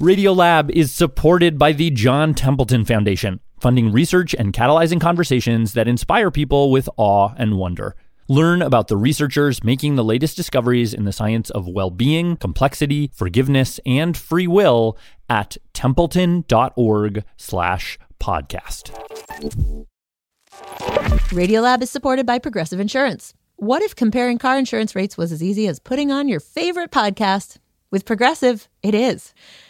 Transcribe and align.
Radiolab 0.00 0.70
is 0.70 0.90
supported 0.90 1.58
by 1.58 1.72
the 1.72 1.90
John 1.90 2.32
Templeton 2.32 2.86
Foundation, 2.86 3.38
funding 3.60 3.92
research 3.92 4.32
and 4.32 4.50
catalyzing 4.50 4.98
conversations 4.98 5.74
that 5.74 5.86
inspire 5.86 6.30
people 6.30 6.70
with 6.70 6.88
awe 6.96 7.34
and 7.36 7.58
wonder. 7.58 7.94
Learn 8.26 8.62
about 8.62 8.88
the 8.88 8.96
researchers 8.96 9.62
making 9.62 9.96
the 9.96 10.02
latest 10.04 10.38
discoveries 10.38 10.94
in 10.94 11.04
the 11.04 11.12
science 11.12 11.50
of 11.50 11.68
well 11.68 11.90
being, 11.90 12.36
complexity, 12.36 13.10
forgiveness, 13.12 13.78
and 13.84 14.16
free 14.16 14.46
will 14.46 14.96
at 15.28 15.58
templeton.org 15.74 17.22
slash 17.36 17.98
podcast. 18.18 18.92
Radiolab 21.28 21.82
is 21.82 21.90
supported 21.90 22.24
by 22.24 22.38
Progressive 22.38 22.80
Insurance. 22.80 23.34
What 23.56 23.82
if 23.82 23.94
comparing 23.94 24.38
car 24.38 24.58
insurance 24.58 24.94
rates 24.94 25.18
was 25.18 25.30
as 25.30 25.42
easy 25.42 25.66
as 25.66 25.78
putting 25.78 26.10
on 26.10 26.26
your 26.26 26.40
favorite 26.40 26.90
podcast? 26.90 27.58
With 27.90 28.06
Progressive, 28.06 28.66
it 28.82 28.94
is. 28.94 29.34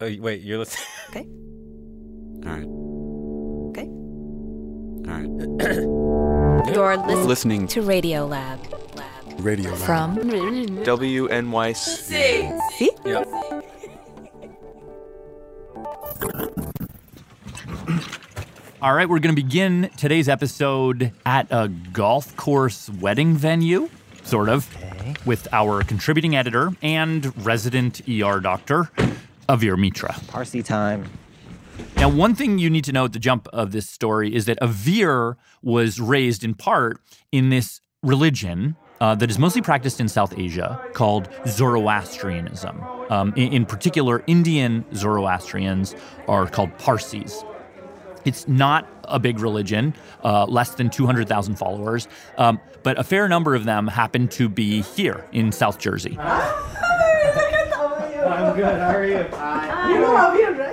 Oh, 0.00 0.08
wait, 0.20 0.42
you're 0.42 0.58
listening. 0.58 0.84
Okay. 1.10 1.26
All 2.44 2.52
right. 2.52 2.68
Okay. 3.70 3.88
All 5.08 5.14
right. 5.18 5.28
You're 6.74 6.96
listening, 6.98 7.26
Listening 7.26 7.66
to 7.68 7.80
Radiolab. 7.82 8.58
Lab. 8.94 9.24
Radiolab. 9.38 9.76
From 9.78 10.16
WNYC. 10.18 11.76
See? 12.72 12.90
All 18.82 18.92
right, 18.94 19.08
we're 19.08 19.18
going 19.18 19.34
to 19.34 19.42
begin 19.42 19.90
today's 19.96 20.28
episode 20.28 21.10
at 21.26 21.46
a 21.50 21.68
golf 21.92 22.36
course 22.36 22.88
wedding 23.00 23.34
venue, 23.36 23.88
sort 24.22 24.48
of, 24.50 24.68
with 25.26 25.48
our 25.52 25.82
contributing 25.82 26.36
editor 26.36 26.70
and 26.82 27.32
resident 27.44 28.02
ER 28.08 28.38
doctor, 28.40 28.88
Avir 29.48 29.78
Mitra. 29.78 30.14
Parsi 30.28 30.62
time. 30.62 31.04
Now, 31.96 32.08
one 32.08 32.34
thing 32.34 32.58
you 32.58 32.70
need 32.70 32.84
to 32.84 32.92
know 32.92 33.04
at 33.04 33.12
the 33.12 33.18
jump 33.18 33.48
of 33.52 33.72
this 33.72 33.88
story 33.88 34.34
is 34.34 34.46
that 34.46 34.58
Avir 34.60 35.36
was 35.62 36.00
raised 36.00 36.44
in 36.44 36.54
part 36.54 37.00
in 37.32 37.50
this 37.50 37.80
religion 38.02 38.76
uh, 39.00 39.14
that 39.14 39.30
is 39.30 39.38
mostly 39.38 39.62
practiced 39.62 40.00
in 40.00 40.08
South 40.08 40.36
Asia 40.38 40.80
called 40.92 41.28
Zoroastrianism. 41.46 42.82
Um, 43.10 43.32
in, 43.36 43.52
in 43.52 43.66
particular, 43.66 44.22
Indian 44.26 44.84
Zoroastrians 44.94 45.94
are 46.26 46.46
called 46.46 46.76
Parsis. 46.78 47.44
It's 48.24 48.46
not 48.48 48.88
a 49.04 49.18
big 49.18 49.38
religion, 49.40 49.94
uh, 50.24 50.44
less 50.46 50.70
than 50.70 50.90
200,000 50.90 51.54
followers, 51.54 52.08
um, 52.36 52.60
but 52.82 52.98
a 52.98 53.04
fair 53.04 53.28
number 53.28 53.54
of 53.54 53.64
them 53.64 53.86
happen 53.86 54.28
to 54.28 54.48
be 54.48 54.82
here 54.82 55.24
in 55.32 55.52
South 55.52 55.78
Jersey. 55.78 56.18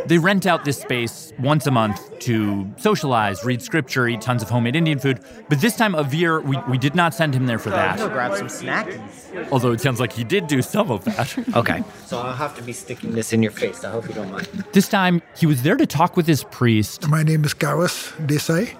They 0.07 0.17
rent 0.17 0.45
out 0.45 0.65
this 0.65 0.79
space 0.79 1.33
once 1.39 1.65
a 1.65 1.71
month 1.71 2.19
to 2.19 2.71
socialize, 2.77 3.43
read 3.43 3.61
scripture, 3.61 4.07
eat 4.07 4.21
tons 4.21 4.43
of 4.43 4.49
homemade 4.49 4.75
Indian 4.75 4.99
food. 4.99 5.19
But 5.49 5.61
this 5.61 5.75
time, 5.75 5.93
Avir, 5.93 6.43
we, 6.43 6.57
we 6.69 6.77
did 6.77 6.95
not 6.95 7.13
send 7.13 7.33
him 7.33 7.45
there 7.47 7.57
for 7.59 7.71
that. 7.71 7.97
Go 7.97 8.07
that. 8.07 8.13
grab 8.13 8.35
some 8.35 8.47
snackies. 8.47 9.49
Although 9.51 9.71
it 9.71 9.81
sounds 9.81 9.99
like 9.99 10.13
he 10.13 10.23
did 10.23 10.47
do 10.47 10.61
some 10.61 10.91
of 10.91 11.03
that. 11.05 11.35
Okay. 11.55 11.83
So 12.05 12.19
I'll 12.19 12.33
have 12.33 12.55
to 12.57 12.63
be 12.63 12.73
sticking 12.73 13.13
this 13.13 13.31
in 13.31 13.41
your 13.41 13.51
face. 13.51 13.83
I 13.83 13.91
hope 13.91 14.07
you 14.07 14.13
don't 14.13 14.31
mind. 14.31 14.47
this 14.73 14.89
time, 14.89 15.21
he 15.37 15.45
was 15.45 15.63
there 15.63 15.77
to 15.77 15.85
talk 15.85 16.17
with 16.17 16.27
his 16.27 16.43
priest 16.45 17.07
My 17.07 17.23
name 17.23 17.43
is 17.45 17.53
Kawas 17.53 18.11
Desai. 18.27 18.75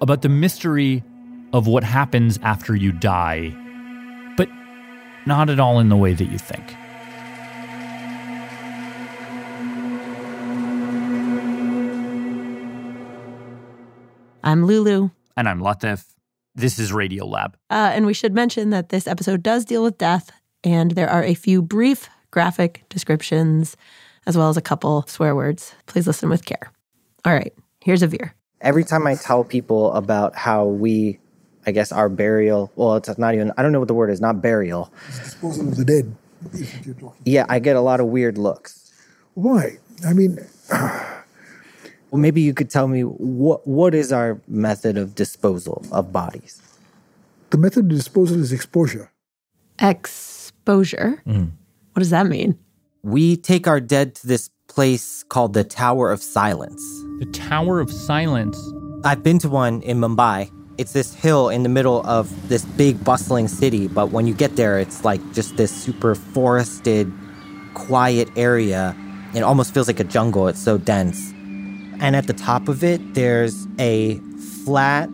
about 0.00 0.22
the 0.22 0.28
mystery 0.28 1.02
of 1.52 1.66
what 1.66 1.82
happens 1.82 2.38
after 2.42 2.74
you 2.76 2.92
die, 2.92 3.54
but 4.36 4.48
not 5.26 5.48
at 5.50 5.58
all 5.58 5.80
in 5.80 5.88
the 5.88 5.96
way 5.96 6.12
that 6.14 6.26
you 6.26 6.38
think. 6.38 6.74
I'm 14.46 14.66
Lulu. 14.66 15.08
And 15.38 15.48
I'm 15.48 15.60
Latif. 15.60 16.04
This 16.54 16.78
is 16.78 16.92
Radiolab. 16.92 17.54
Uh, 17.70 17.92
and 17.94 18.04
we 18.04 18.12
should 18.12 18.34
mention 18.34 18.68
that 18.70 18.90
this 18.90 19.06
episode 19.06 19.42
does 19.42 19.64
deal 19.64 19.82
with 19.82 19.96
death, 19.96 20.30
and 20.62 20.90
there 20.90 21.08
are 21.08 21.24
a 21.24 21.32
few 21.32 21.62
brief 21.62 22.10
graphic 22.30 22.84
descriptions, 22.90 23.74
as 24.26 24.36
well 24.36 24.50
as 24.50 24.58
a 24.58 24.60
couple 24.60 25.02
swear 25.06 25.34
words. 25.34 25.74
Please 25.86 26.06
listen 26.06 26.28
with 26.28 26.44
care. 26.44 26.70
All 27.24 27.32
right, 27.32 27.54
here's 27.80 28.02
Avir. 28.02 28.32
Every 28.60 28.84
time 28.84 29.06
I 29.06 29.14
tell 29.14 29.44
people 29.44 29.90
about 29.94 30.36
how 30.36 30.66
we, 30.66 31.20
I 31.66 31.70
guess, 31.70 31.90
our 31.90 32.10
burial, 32.10 32.70
well, 32.76 32.96
it's 32.96 33.16
not 33.16 33.32
even, 33.32 33.50
I 33.56 33.62
don't 33.62 33.72
know 33.72 33.78
what 33.78 33.88
the 33.88 33.94
word 33.94 34.10
is, 34.10 34.20
not 34.20 34.42
burial. 34.42 34.92
Disposal 35.06 35.68
of 35.68 35.76
the 35.76 35.86
dead. 35.86 36.14
is 36.52 36.70
what 36.70 36.84
you're 36.84 36.94
talking. 36.96 37.22
Yeah, 37.24 37.46
I 37.48 37.60
get 37.60 37.76
a 37.76 37.80
lot 37.80 37.98
of 37.98 38.08
weird 38.08 38.36
looks. 38.36 38.92
Why? 39.32 39.78
I 40.06 40.12
mean, 40.12 40.38
Well, 42.14 42.20
maybe 42.20 42.42
you 42.42 42.54
could 42.54 42.70
tell 42.70 42.86
me 42.86 43.00
what 43.02 43.66
what 43.66 43.92
is 43.92 44.12
our 44.12 44.40
method 44.46 44.96
of 44.96 45.16
disposal 45.16 45.84
of 45.90 46.12
bodies? 46.12 46.62
the 47.50 47.58
method 47.58 47.84
of 47.84 47.88
disposal 47.88 48.40
is 48.40 48.52
exposure. 48.52 49.10
Exposure. 49.80 51.22
Mm. 51.26 51.50
What 51.92 52.00
does 52.00 52.10
that 52.10 52.26
mean? 52.26 52.56
We 53.02 53.36
take 53.36 53.66
our 53.66 53.80
dead 53.80 54.14
to 54.16 54.28
this 54.28 54.50
place 54.68 55.24
called 55.24 55.54
the 55.54 55.64
Tower 55.64 56.12
of 56.12 56.22
Silence. 56.22 56.82
The 57.18 57.26
Tower 57.32 57.80
of 57.80 57.92
Silence. 57.92 58.58
I've 59.04 59.24
been 59.24 59.40
to 59.40 59.48
one 59.48 59.82
in 59.82 59.98
Mumbai. 59.98 60.50
It's 60.78 60.92
this 60.92 61.14
hill 61.14 61.48
in 61.48 61.64
the 61.64 61.68
middle 61.68 62.06
of 62.06 62.48
this 62.48 62.64
big 62.64 63.02
bustling 63.04 63.48
city, 63.48 63.88
but 63.88 64.10
when 64.12 64.28
you 64.28 64.34
get 64.34 64.54
there, 64.54 64.78
it's 64.78 65.04
like 65.04 65.20
just 65.32 65.56
this 65.56 65.70
super 65.70 66.14
forested, 66.14 67.12
quiet 67.74 68.28
area. 68.36 68.96
It 69.34 69.42
almost 69.42 69.74
feels 69.74 69.88
like 69.88 69.98
a 69.98 70.04
jungle, 70.04 70.46
it's 70.46 70.62
so 70.62 70.78
dense. 70.78 71.33
And 72.00 72.16
at 72.16 72.26
the 72.26 72.32
top 72.32 72.68
of 72.68 72.84
it, 72.84 73.14
there's 73.14 73.66
a 73.78 74.18
flat, 74.64 75.08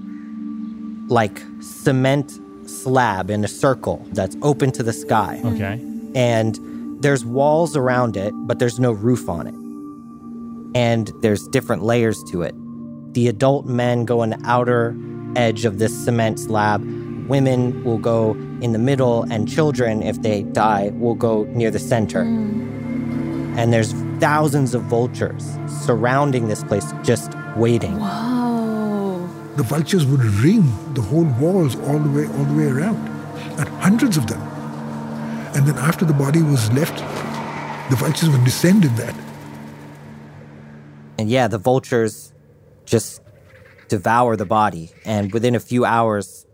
like 1.09 1.41
cement 1.61 2.39
slab 2.69 3.31
in 3.31 3.45
a 3.45 3.49
circle 3.49 4.07
that's 4.13 4.37
open 4.43 4.71
to 4.73 4.83
the 4.83 4.93
sky. 4.93 5.41
Okay. 5.45 5.81
And 6.15 6.59
there's 7.03 7.25
walls 7.25 7.77
around 7.77 8.17
it, 8.17 8.33
but 8.47 8.59
there's 8.59 8.79
no 8.79 8.93
roof 8.93 9.29
on 9.29 9.47
it. 9.47 9.55
And 10.79 11.11
there's 11.21 11.49
different 11.49 11.83
layers 11.83 12.23
to 12.31 12.43
it. 12.43 12.55
The 13.15 13.29
adult 13.29 13.67
men 13.67 14.05
go 14.05 14.21
on 14.21 14.31
the 14.31 14.41
outer 14.45 14.97
edge 15.35 15.65
of 15.65 15.79
this 15.79 15.97
cement 16.05 16.39
slab. 16.39 16.83
Women 17.29 17.85
will 17.85 17.99
go 17.99 18.33
in 18.61 18.73
the 18.73 18.79
middle, 18.79 19.23
and 19.31 19.49
children, 19.49 20.03
if 20.03 20.21
they 20.23 20.43
die, 20.43 20.91
will 20.95 21.15
go 21.15 21.45
near 21.45 21.71
the 21.71 21.79
center. 21.79 22.25
Mm. 22.25 23.57
And 23.57 23.73
there's 23.73 23.95
thousands 24.21 24.75
of 24.75 24.83
vultures 24.83 25.59
surrounding 25.67 26.49
this 26.49 26.63
place, 26.63 26.93
just 27.03 27.33
waiting. 27.57 27.99
Whoa. 27.99 29.27
The 29.57 29.63
vultures 29.63 30.07
would 30.07 30.23
ring 30.23 30.63
the 30.95 31.03
whole 31.03 31.25
walls 31.41 31.77
all 31.77 31.99
the 31.99 32.11
way, 32.11 32.27
all 32.27 32.45
the 32.45 32.55
way 32.55 32.67
around, 32.67 32.97
and 33.59 33.69
hundreds 33.81 34.17
of 34.17 34.27
them. 34.27 34.41
And 35.55 35.67
then 35.67 35.77
after 35.79 36.05
the 36.05 36.13
body 36.13 36.43
was 36.43 36.71
left, 36.73 36.97
the 37.91 37.97
vultures 37.97 38.29
would 38.31 38.45
descend 38.45 38.85
in 38.85 38.95
that. 38.97 39.15
And 41.19 41.29
yeah, 41.29 41.49
the 41.49 41.59
vultures 41.59 42.33
just 42.87 43.21
devour 43.89 44.37
the 44.37 44.47
body. 44.47 44.91
And 45.05 45.33
within 45.33 45.55
a 45.55 45.61
few 45.61 45.85
hours, 45.85 46.47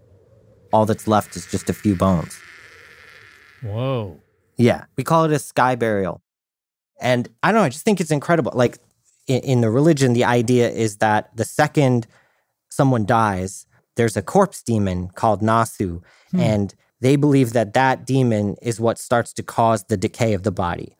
all 0.72 0.86
that's 0.86 1.06
left 1.06 1.36
is 1.36 1.46
just 1.46 1.69
a 1.69 1.74
few 1.74 1.94
bones. 1.94 2.38
Whoa. 3.62 4.19
Yeah, 4.56 4.86
we 4.96 5.04
call 5.04 5.24
it 5.24 5.32
a 5.32 5.38
sky 5.38 5.74
burial. 5.76 6.22
And 7.00 7.28
I 7.43 7.52
don't 7.52 7.60
know, 7.60 7.66
I 7.66 7.69
just 7.69 7.84
think 7.84 8.00
it's 8.00 8.10
incredible. 8.10 8.52
Like 8.54 8.78
in, 9.26 9.40
in 9.43 9.60
the 9.60 9.70
religion, 9.70 10.12
the 10.12 10.25
idea 10.25 10.69
is 10.70 10.98
that 10.98 11.37
the 11.37 11.44
second 11.44 12.06
someone 12.69 13.06
dies, 13.06 13.66
there's 13.96 14.16
a 14.16 14.22
corpse 14.22 14.62
demon 14.62 15.08
called 15.08 15.40
Nasu. 15.40 16.02
And 16.34 16.75
they 17.00 17.16
believe 17.16 17.52
that 17.54 17.72
that 17.75 18.04
demon 18.04 18.56
is 18.60 18.78
what 18.78 18.98
starts 18.98 19.32
to 19.34 19.43
cause 19.43 19.84
the 19.84 19.96
decay 19.96 20.34
of 20.34 20.43
the 20.43 20.50
body. 20.50 20.96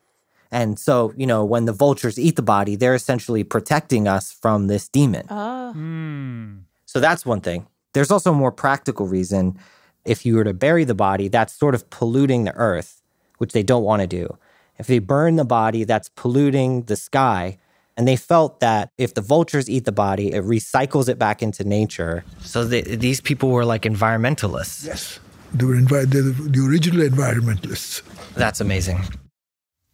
And 0.51 0.79
so, 0.79 1.13
you 1.17 1.27
know, 1.27 1.45
when 1.45 1.65
the 1.65 1.73
vultures 1.73 2.19
eat 2.19 2.37
the 2.37 2.43
body, 2.43 2.77
they're 2.77 2.95
essentially 2.95 3.45
protecting 3.45 4.09
us 4.09 4.33
from 4.33 4.69
this 4.69 4.89
demon. 4.89 5.27
Oh. 5.29 5.73
Hmm. 5.73 6.59
So 6.87 7.01
that's 7.01 7.27
one 7.27 7.41
thing. 7.41 7.67
There's 7.93 8.11
also 8.11 8.33
a 8.33 8.35
more 8.35 8.53
practical 8.53 9.07
reason. 9.07 9.59
If 10.05 10.25
you 10.25 10.37
were 10.37 10.45
to 10.45 10.55
bury 10.55 10.85
the 10.85 10.95
body, 10.95 11.29
that's 11.29 11.53
sort 11.53 11.75
of 11.75 11.91
polluting 11.91 12.45
the 12.45 12.55
earth, 12.55 13.03
which 13.39 13.53
they 13.53 13.63
don't 13.63 13.83
want 13.83 14.03
to 14.03 14.07
do. 14.07 14.39
If 14.79 14.87
they 14.87 14.99
burn 14.99 15.37
the 15.37 15.45
body, 15.45 15.85
that's 15.85 16.09
polluting 16.11 16.83
the 16.83 16.97
sky. 16.97 17.59
And 17.97 18.07
they 18.07 18.17
felt 18.17 18.61
that 18.61 18.91
if 18.99 19.15
the 19.15 19.23
vultures 19.23 19.71
eat 19.71 19.87
the 19.87 19.93
body, 19.93 20.33
it 20.33 20.45
recycles 20.45 21.09
it 21.09 21.19
back 21.19 21.43
into 21.43 21.65
nature. 21.65 22.25
So 22.41 22.65
they, 22.65 22.83
these 22.83 23.23
people 23.23 23.51
were 23.51 23.65
like 23.65 23.83
environmentalists. 23.83 24.87
Yes. 24.87 25.19
They 25.55 25.65
were 25.65 25.77
envi- 25.77 26.11
the, 26.11 26.21
the 26.23 26.67
original 26.69 27.09
environmentalists. 27.09 28.03
That's 28.35 28.61
amazing. 28.61 29.01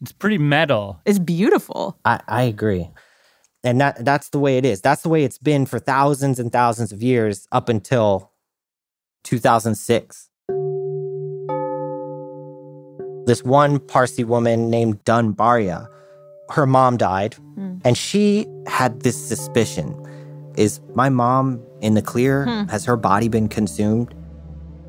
It's 0.01 0.11
pretty 0.11 0.37
metal. 0.37 0.99
It's 1.05 1.19
beautiful. 1.19 1.97
I, 2.03 2.19
I 2.27 2.41
agree. 2.43 2.89
And 3.63 3.79
that 3.79 4.03
that's 4.03 4.29
the 4.29 4.39
way 4.39 4.57
it 4.57 4.65
is. 4.65 4.81
That's 4.81 5.03
the 5.03 5.09
way 5.09 5.23
it's 5.23 5.37
been 5.37 5.65
for 5.65 5.79
thousands 5.79 6.37
and 6.39 6.51
thousands 6.51 6.91
of 6.91 7.01
years 7.01 7.47
up 7.53 7.69
until 7.69 8.31
2006. 9.23 10.29
This 13.25 13.43
one 13.43 13.79
Parsi 13.79 14.23
woman 14.23 14.69
named 14.69 15.03
Dhun 15.05 15.33
Baria, 15.35 15.87
her 16.49 16.65
mom 16.65 16.97
died, 16.97 17.35
Hmm. 17.55 17.75
and 17.85 17.97
she 17.97 18.45
had 18.67 19.01
this 19.01 19.15
suspicion. 19.15 19.95
Is 20.57 20.81
my 20.93 21.09
mom 21.09 21.59
in 21.81 21.93
the 21.93 22.01
clear? 22.01 22.45
Hmm. 22.45 22.67
Has 22.69 22.85
her 22.85 22.97
body 22.97 23.27
been 23.29 23.47
consumed? 23.47 24.13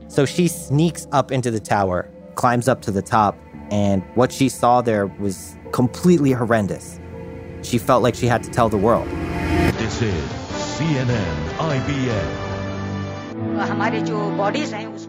So 0.09 0.25
she 0.27 0.49
sneaks 0.49 1.07
up 1.13 1.31
into 1.33 1.51
the 1.51 1.61
tower, 1.61 2.09
climbs 2.35 2.69
up 2.69 2.83
to 2.83 2.91
the 2.91 3.03
top, 3.03 3.37
and 3.71 4.03
what 4.15 4.31
she 4.33 4.49
saw 4.49 4.83
there 4.83 5.07
was 5.07 5.57
completely 5.73 6.33
horrendous. 6.33 6.99
She 7.63 7.79
felt 7.79 8.03
like 8.03 8.15
she 8.15 8.27
had 8.27 8.43
to 8.43 8.51
tell 8.51 8.69
the 8.69 8.77
world. 8.77 9.09
This 9.79 10.03
is 10.03 10.25
CNN 10.77 11.49
IBN. 11.59 12.54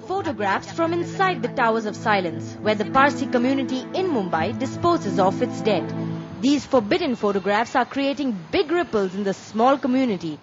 Photographs 0.07 0.71
from 0.71 0.93
inside 0.93 1.41
the 1.41 1.47
Towers 1.49 1.85
of 1.85 1.95
Silence, 1.95 2.57
where 2.61 2.73
the 2.75 2.85
Parsi 2.85 3.27
community 3.27 3.81
in 3.93 4.07
Mumbai 4.07 4.57
disposes 4.57 5.19
of 5.19 5.41
its 5.41 5.61
dead. 5.61 5.93
These 6.41 6.65
forbidden 6.65 7.15
photographs 7.15 7.75
are 7.75 7.85
creating 7.85 8.37
big 8.51 8.71
ripples 8.71 9.13
in 9.13 9.23
the 9.23 9.33
small 9.33 9.77
community. 9.77 10.39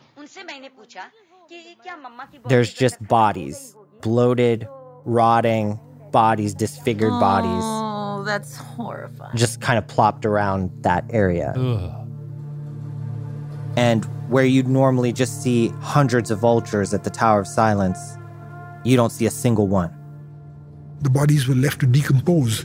There's 2.47 2.73
just 2.73 3.07
bodies, 3.09 3.75
bloated, 4.01 4.69
rotting 5.05 5.81
bodies, 6.13 6.55
disfigured 6.55 7.19
bodies. 7.19 7.65
Oh, 7.65 8.23
that's 8.25 8.57
horrifying. 8.57 9.37
Just 9.37 9.61
kind 9.61 9.79
of 9.79 9.89
plopped 9.89 10.25
around 10.25 10.71
that 10.83 11.05
area. 11.11 11.53
Ugh. 11.57 12.02
And 13.77 14.05
where 14.29 14.45
you'd 14.45 14.69
normally 14.69 15.13
just 15.13 15.43
see 15.43 15.69
hundreds 15.81 16.31
of 16.31 16.39
vultures 16.41 16.93
at 16.95 17.05
the 17.05 17.11
Tower 17.11 17.41
of 17.41 17.47
Silence, 17.47 18.17
you 18.85 18.97
don't 18.97 19.11
see 19.11 19.27
a 19.27 19.31
single 19.31 19.67
one. 19.67 19.95
The 21.01 21.11
bodies 21.11 21.49
were 21.49 21.55
left 21.55 21.81
to 21.81 21.87
decompose 21.87 22.65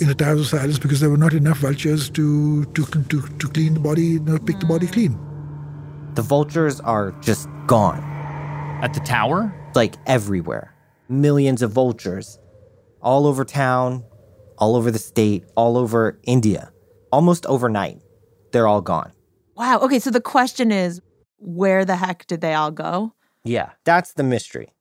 in 0.00 0.08
the 0.08 0.14
Tower 0.14 0.34
of 0.34 0.46
Silence 0.46 0.78
because 0.78 1.00
there 1.00 1.10
were 1.10 1.16
not 1.16 1.32
enough 1.32 1.58
vultures 1.58 2.10
to, 2.10 2.64
to, 2.66 2.84
to, 2.84 3.22
to 3.22 3.48
clean 3.48 3.74
the 3.74 3.80
body, 3.80 4.02
you 4.02 4.20
know, 4.20 4.38
pick 4.38 4.58
the 4.58 4.66
body 4.66 4.86
clean. 4.86 5.18
The 6.14 6.22
vultures 6.22 6.80
are 6.80 7.12
just 7.22 7.48
gone. 7.66 8.02
At 8.82 8.94
the 8.94 9.00
tower? 9.00 9.54
Like 9.74 9.96
everywhere. 10.06 10.74
Millions 11.08 11.62
of 11.62 11.72
vultures 11.72 12.38
all 13.00 13.26
over 13.26 13.44
town, 13.44 14.04
all 14.58 14.76
over 14.76 14.90
the 14.90 14.98
state, 14.98 15.44
all 15.56 15.76
over 15.76 16.18
India. 16.24 16.72
Almost 17.10 17.46
overnight, 17.46 18.00
they're 18.52 18.66
all 18.66 18.80
gone. 18.80 19.12
Wow. 19.62 19.78
Okay, 19.78 20.00
so 20.00 20.10
the 20.10 20.20
question 20.20 20.72
is 20.72 21.00
where 21.38 21.84
the 21.84 21.94
heck 21.94 22.26
did 22.26 22.40
they 22.40 22.52
all 22.52 22.72
go? 22.72 23.14
Yeah, 23.44 23.70
that's 23.84 24.12
the 24.12 24.24
mystery. 24.24 24.72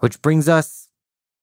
Which 0.00 0.20
brings 0.20 0.46
us 0.46 0.88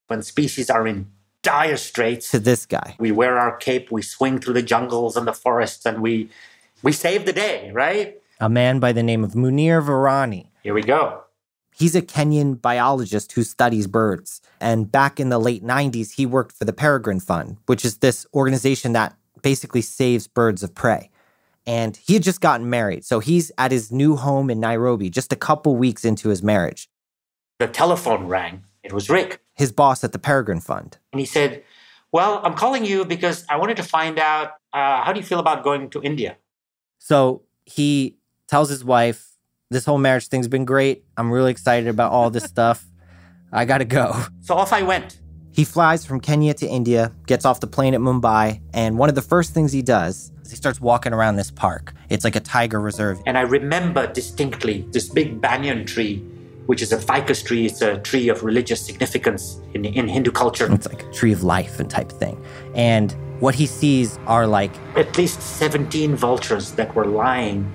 When 0.05 0.21
species 0.21 0.69
are 0.69 0.85
in 0.85 1.07
dire 1.41 1.75
straits, 1.75 2.29
to 2.29 2.39
this 2.39 2.67
guy. 2.67 2.97
we 2.99 3.11
wear 3.11 3.39
our 3.39 3.57
cape, 3.57 3.91
we 3.91 4.03
swing 4.03 4.37
through 4.39 4.53
the 4.53 4.61
jungles 4.61 5.17
and 5.17 5.25
the 5.25 5.33
forests, 5.33 5.87
and 5.87 6.03
we 6.03 6.29
we 6.83 6.91
save 6.91 7.25
the 7.25 7.33
day, 7.33 7.71
right? 7.73 8.21
a 8.39 8.47
man 8.47 8.79
by 8.79 8.91
the 8.91 9.01
name 9.01 9.23
of 9.23 9.31
Munir 9.31 9.81
Virani. 9.81 10.49
Here 10.61 10.75
we 10.75 10.83
go. 10.83 11.23
He's 11.75 11.95
a 11.95 12.01
Kenyan 12.03 12.61
biologist 12.61 13.31
who 13.31 13.41
studies 13.43 13.87
birds. 13.87 14.39
And 14.61 14.91
back 14.91 15.19
in 15.19 15.29
the 15.29 15.39
late 15.39 15.63
90s, 15.63 16.11
he 16.11 16.27
worked 16.27 16.53
for 16.55 16.65
the 16.65 16.73
Peregrine 16.73 17.21
Fund, 17.21 17.57
which 17.65 17.83
is 17.83 17.97
this 17.97 18.27
organization 18.35 18.93
that 18.93 19.15
basically 19.41 19.81
saves 19.81 20.27
birds 20.27 20.61
of 20.61 20.75
prey. 20.75 21.09
And 21.67 21.97
he 21.97 22.13
had 22.13 22.23
just 22.23 22.41
gotten 22.41 22.69
married. 22.69 23.05
So 23.05 23.19
he's 23.19 23.51
at 23.57 23.71
his 23.71 23.91
new 23.91 24.15
home 24.15 24.49
in 24.49 24.59
Nairobi, 24.59 25.09
just 25.09 25.33
a 25.33 25.35
couple 25.35 25.75
weeks 25.75 26.05
into 26.05 26.29
his 26.29 26.43
marriage. 26.43 26.89
The 27.59 27.67
telephone 27.67 28.27
rang. 28.27 28.63
It 28.83 28.93
was 28.93 29.09
Rick. 29.09 29.41
His 29.55 29.71
boss 29.71 30.03
at 30.03 30.11
the 30.11 30.19
Peregrine 30.19 30.59
Fund. 30.59 30.97
And 31.11 31.19
he 31.19 31.25
said, 31.25 31.63
Well, 32.11 32.39
I'm 32.43 32.53
calling 32.53 32.85
you 32.85 33.03
because 33.05 33.45
I 33.49 33.55
wanted 33.57 33.77
to 33.77 33.83
find 33.83 34.19
out 34.19 34.49
uh, 34.73 35.03
how 35.03 35.11
do 35.13 35.19
you 35.19 35.25
feel 35.25 35.39
about 35.39 35.63
going 35.63 35.89
to 35.91 36.01
India? 36.03 36.37
So 36.99 37.43
he 37.65 38.17
tells 38.47 38.69
his 38.69 38.83
wife, 38.83 39.31
This 39.71 39.85
whole 39.85 39.97
marriage 39.97 40.27
thing's 40.27 40.47
been 40.47 40.65
great. 40.65 41.05
I'm 41.17 41.31
really 41.31 41.51
excited 41.51 41.87
about 41.87 42.11
all 42.11 42.29
this 42.29 42.43
stuff. 42.55 42.85
I 43.51 43.65
gotta 43.65 43.85
go. 43.85 44.23
So 44.41 44.55
off 44.55 44.73
I 44.73 44.81
went. 44.83 45.19
He 45.55 45.63
flies 45.63 46.05
from 46.05 46.19
Kenya 46.19 46.53
to 46.55 46.67
India, 46.67 47.13
gets 47.27 47.45
off 47.45 47.61
the 47.61 47.67
plane 47.67 47.93
at 47.93 48.01
Mumbai, 48.01 48.59
and 48.73 48.97
one 48.97 49.07
of 49.07 49.15
the 49.15 49.21
first 49.21 49.53
things 49.53 49.71
he 49.71 49.81
does 49.81 50.33
is 50.43 50.51
he 50.51 50.57
starts 50.57 50.81
walking 50.81 51.13
around 51.13 51.37
this 51.37 51.49
park. 51.49 51.93
It's 52.09 52.25
like 52.25 52.35
a 52.35 52.41
tiger 52.41 52.81
reserve. 52.81 53.21
And 53.25 53.37
I 53.37 53.41
remember 53.41 54.05
distinctly 54.11 54.85
this 54.91 55.07
big 55.07 55.39
banyan 55.39 55.85
tree, 55.85 56.17
which 56.65 56.81
is 56.81 56.91
a 56.91 56.99
ficus 56.99 57.41
tree. 57.41 57.65
It's 57.67 57.81
a 57.81 57.99
tree 57.99 58.27
of 58.27 58.43
religious 58.43 58.85
significance 58.85 59.61
in, 59.73 59.85
in 59.85 60.09
Hindu 60.09 60.31
culture. 60.31 60.69
It's 60.73 60.87
like 60.89 61.03
a 61.03 61.11
tree 61.13 61.31
of 61.31 61.41
life 61.43 61.79
and 61.79 61.89
type 61.89 62.11
thing. 62.11 62.35
And 62.75 63.15
what 63.39 63.55
he 63.55 63.65
sees 63.65 64.19
are 64.27 64.45
like 64.47 64.71
At 64.97 65.17
least 65.17 65.41
17 65.41 66.17
vultures 66.17 66.71
that 66.71 66.93
were 66.95 67.05
lying, 67.05 67.71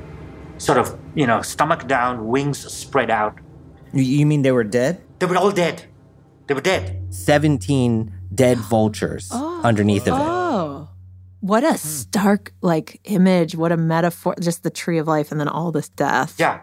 sort 0.58 0.76
of, 0.76 0.98
you 1.14 1.26
know, 1.26 1.40
stomach 1.40 1.86
down, 1.86 2.28
wings 2.28 2.58
spread 2.70 3.08
out. 3.10 3.38
you- 3.94 4.02
you 4.02 4.26
mean 4.26 4.42
they 4.42 4.52
were 4.52 4.64
dead? 4.64 5.00
They 5.18 5.24
were 5.26 5.38
all 5.38 5.50
dead. 5.50 5.84
They 6.46 6.52
were 6.52 6.60
dead. 6.60 6.99
17 7.10 8.12
dead 8.34 8.58
vultures 8.70 9.30
underneath 9.32 10.08
of 10.08 10.14
it. 10.14 10.22
Oh. 10.22 10.88
What 11.40 11.64
a 11.64 11.78
stark 11.78 12.52
like 12.60 13.00
image, 13.04 13.56
what 13.56 13.72
a 13.72 13.76
metaphor, 13.76 14.34
just 14.40 14.62
the 14.62 14.70
tree 14.70 14.98
of 14.98 15.06
life 15.06 15.30
and 15.30 15.40
then 15.40 15.48
all 15.48 15.72
this 15.72 15.88
death. 15.88 16.36
Yeah. 16.38 16.62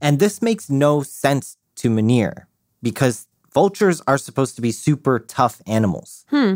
And 0.00 0.18
this 0.18 0.42
makes 0.42 0.68
no 0.68 1.02
sense 1.02 1.56
to 1.76 1.90
Munir 1.90 2.46
because 2.82 3.28
vultures 3.54 4.02
are 4.06 4.18
supposed 4.18 4.56
to 4.56 4.62
be 4.62 4.72
super 4.72 5.20
tough 5.20 5.62
animals. 5.66 6.24
Hmm. 6.28 6.54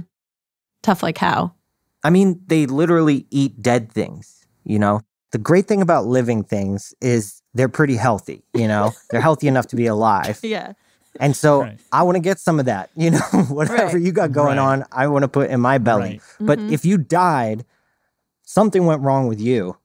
Tough 0.83 1.03
like 1.03 1.19
how? 1.19 1.55
I 2.03 2.11
mean, 2.11 2.41
they 2.47 2.67
literally 2.67 3.27
eat 3.31 3.63
dead 3.63 3.93
things, 3.93 4.47
you 4.65 4.79
know? 4.79 5.03
The 5.33 5.39
great 5.39 5.69
thing 5.69 5.81
about 5.81 6.07
living 6.07 6.43
things 6.43 6.93
is 7.01 7.41
they're 7.55 7.69
pretty 7.69 7.97
healthy, 7.97 8.43
you 8.53 8.67
know? 8.67 8.93
they're 9.11 9.21
healthy 9.21 9.47
enough 9.49 9.69
to 9.69 9.77
be 9.77 9.87
alive. 9.87 10.41
Yeah. 10.43 10.73
And 11.19 11.35
so 11.37 11.69
I 11.93 12.03
want 12.05 12.17
to 12.17 12.21
get 12.21 12.39
some 12.39 12.61
of 12.61 12.67
that, 12.67 12.91
you 12.97 13.11
know, 13.11 13.19
whatever 13.49 13.93
Right. 13.95 14.03
you 14.03 14.13
got 14.13 14.33
going 14.33 14.59
Right. 14.59 14.63
on, 14.81 14.85
I 14.93 15.09
want 15.09 15.23
to 15.25 15.29
put 15.29 15.51
in 15.51 15.61
my 15.61 15.79
belly. 15.79 16.21
But 16.39 16.59
Mhm. 16.61 16.71
if 16.73 16.85
you 16.85 16.99
died, 16.99 17.65
something 18.45 18.87
went 18.87 19.03
wrong 19.03 19.27
with 19.27 19.41
you. 19.41 19.77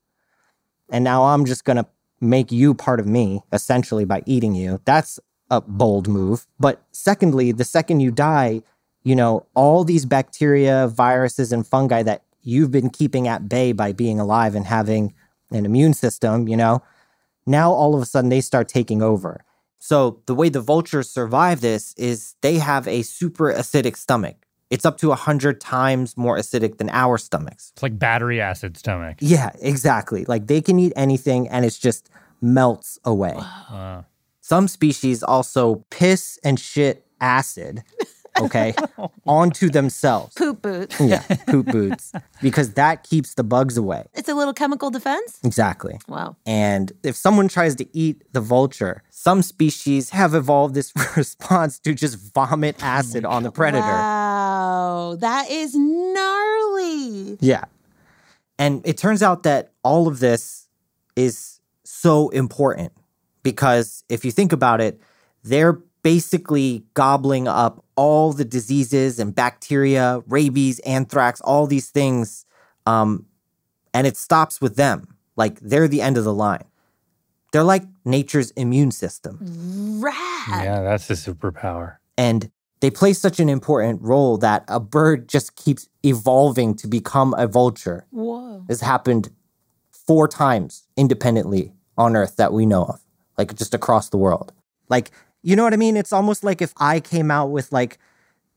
And 0.91 1.03
now 1.03 1.23
I'm 1.23 1.45
just 1.45 1.65
going 1.65 1.77
to 1.77 1.85
make 2.21 2.51
you 2.51 2.73
part 2.73 2.99
of 2.99 3.07
me, 3.07 3.41
essentially, 3.51 4.05
by 4.05 4.21
eating 4.25 4.53
you. 4.55 4.79
That's 4.85 5.19
a 5.49 5.61
bold 5.61 6.07
move. 6.07 6.45
But 6.59 6.83
secondly, 6.91 7.51
the 7.51 7.63
second 7.63 7.99
you 8.01 8.11
die, 8.11 8.61
you 9.03 9.15
know, 9.15 9.45
all 9.55 9.83
these 9.83 10.05
bacteria, 10.05 10.87
viruses, 10.87 11.51
and 11.51 11.65
fungi 11.65 12.03
that 12.03 12.23
you've 12.41 12.71
been 12.71 12.89
keeping 12.89 13.27
at 13.27 13.49
bay 13.49 13.71
by 13.71 13.91
being 13.91 14.19
alive 14.19 14.55
and 14.55 14.65
having 14.67 15.13
an 15.51 15.65
immune 15.65 15.93
system, 15.93 16.47
you 16.47 16.57
know, 16.57 16.81
now 17.45 17.71
all 17.71 17.95
of 17.95 18.01
a 18.01 18.05
sudden 18.05 18.29
they 18.29 18.41
start 18.41 18.67
taking 18.67 19.01
over. 19.01 19.41
So 19.79 20.21
the 20.25 20.35
way 20.35 20.49
the 20.49 20.61
vultures 20.61 21.09
survive 21.09 21.61
this 21.61 21.93
is 21.97 22.35
they 22.41 22.57
have 22.57 22.87
a 22.87 23.01
super 23.03 23.53
acidic 23.53 23.97
stomach. 23.97 24.45
It's 24.71 24.85
up 24.85 24.97
to 24.97 25.09
100 25.09 25.61
times 25.61 26.17
more 26.17 26.37
acidic 26.37 26.77
than 26.77 26.89
our 26.89 27.17
stomachs. 27.17 27.71
It's 27.75 27.83
like 27.83 27.99
battery 27.99 28.41
acid 28.41 28.77
stomach. 28.77 29.17
Yeah, 29.21 29.51
exactly. 29.61 30.25
Like 30.25 30.47
they 30.47 30.59
can 30.61 30.79
eat 30.79 30.93
anything 30.95 31.47
and 31.49 31.63
it's 31.65 31.77
just 31.77 32.09
melts 32.41 32.97
away. 33.05 33.35
Uh, 33.37 34.01
Some 34.41 34.67
species 34.67 35.21
also 35.21 35.85
piss 35.91 36.39
and 36.43 36.59
shit 36.59 37.05
acid, 37.21 37.83
okay, 38.39 38.73
oh, 38.97 39.11
onto 39.25 39.69
themselves. 39.69 40.33
Poop 40.35 40.61
boots. 40.61 40.99
Yeah, 40.99 41.23
poop 41.47 41.67
boots, 41.67 42.11
because 42.41 42.73
that 42.73 43.03
keeps 43.03 43.33
the 43.33 43.43
bugs 43.43 43.77
away. 43.77 44.05
It's 44.13 44.29
a 44.29 44.35
little 44.35 44.53
chemical 44.53 44.89
defense? 44.89 45.39
Exactly. 45.43 45.99
Wow. 46.07 46.35
And 46.45 46.91
if 47.03 47.15
someone 47.15 47.47
tries 47.47 47.75
to 47.75 47.97
eat 47.97 48.23
the 48.33 48.41
vulture, 48.41 49.03
some 49.09 49.41
species 49.41 50.09
have 50.11 50.33
evolved 50.33 50.75
this 50.75 50.93
response 51.17 51.79
to 51.79 51.93
just 51.93 52.33
vomit 52.33 52.77
oh 52.81 52.85
acid 52.85 53.25
on 53.25 53.43
the 53.43 53.51
predator. 53.51 53.81
Wow. 53.81 55.17
That 55.19 55.49
is 55.49 55.75
gnarly. 55.75 57.37
Yeah. 57.39 57.65
And 58.57 58.81
it 58.85 58.97
turns 58.97 59.21
out 59.21 59.43
that 59.43 59.71
all 59.83 60.07
of 60.07 60.19
this 60.19 60.67
is 61.15 61.59
so 61.83 62.29
important 62.29 62.91
because 63.43 64.03
if 64.09 64.25
you 64.25 64.31
think 64.31 64.51
about 64.51 64.81
it, 64.81 64.99
they're 65.43 65.79
basically 66.05 66.85
gobbling 66.93 67.47
up 67.47 67.83
all 67.95 68.31
the 68.31 68.45
diseases 68.45 69.17
and 69.17 69.33
bacteria, 69.33 70.21
rabies, 70.27 70.77
anthrax, 70.85 71.41
all 71.41 71.65
these 71.65 71.89
things 71.89 72.45
Um, 72.85 73.25
and 73.95 74.05
it 74.05 74.17
stops 74.17 74.61
with 74.61 74.75
them. 74.75 75.17
Like 75.35 75.59
they're 75.59 75.87
the 75.87 76.01
end 76.01 76.17
of 76.17 76.23
the 76.23 76.33
line. 76.33 76.65
They're 77.51 77.63
like 77.63 77.83
nature's 78.03 78.51
immune 78.51 78.91
system. 78.91 79.39
Rad. 79.99 80.65
Yeah, 80.65 80.81
that's 80.83 81.09
a 81.09 81.13
superpower. 81.13 81.97
And 82.17 82.51
they 82.81 82.91
play 82.91 83.13
such 83.13 83.39
an 83.39 83.49
important 83.49 84.01
role 84.01 84.37
that 84.37 84.63
a 84.67 84.79
bird 84.79 85.27
just 85.27 85.55
keeps 85.55 85.89
evolving 86.03 86.75
to 86.75 86.87
become 86.87 87.33
a 87.37 87.47
vulture. 87.47 88.05
Whoa. 88.11 88.63
This 88.67 88.81
happened 88.81 89.29
four 89.91 90.27
times 90.27 90.83
independently 90.95 91.73
on 91.97 92.15
Earth 92.15 92.35
that 92.35 92.53
we 92.53 92.65
know 92.65 92.83
of, 92.83 92.99
like 93.37 93.55
just 93.55 93.73
across 93.73 94.09
the 94.09 94.17
world. 94.17 94.53
Like, 94.87 95.09
you 95.45 95.55
know 95.55 95.63
what 95.63 95.73
I 95.73 95.77
mean? 95.77 95.95
It's 95.95 96.11
almost 96.11 96.43
like 96.43 96.61
if 96.61 96.73
I 96.77 96.99
came 96.99 97.29
out 97.31 97.51
with 97.51 97.71
like 97.71 97.97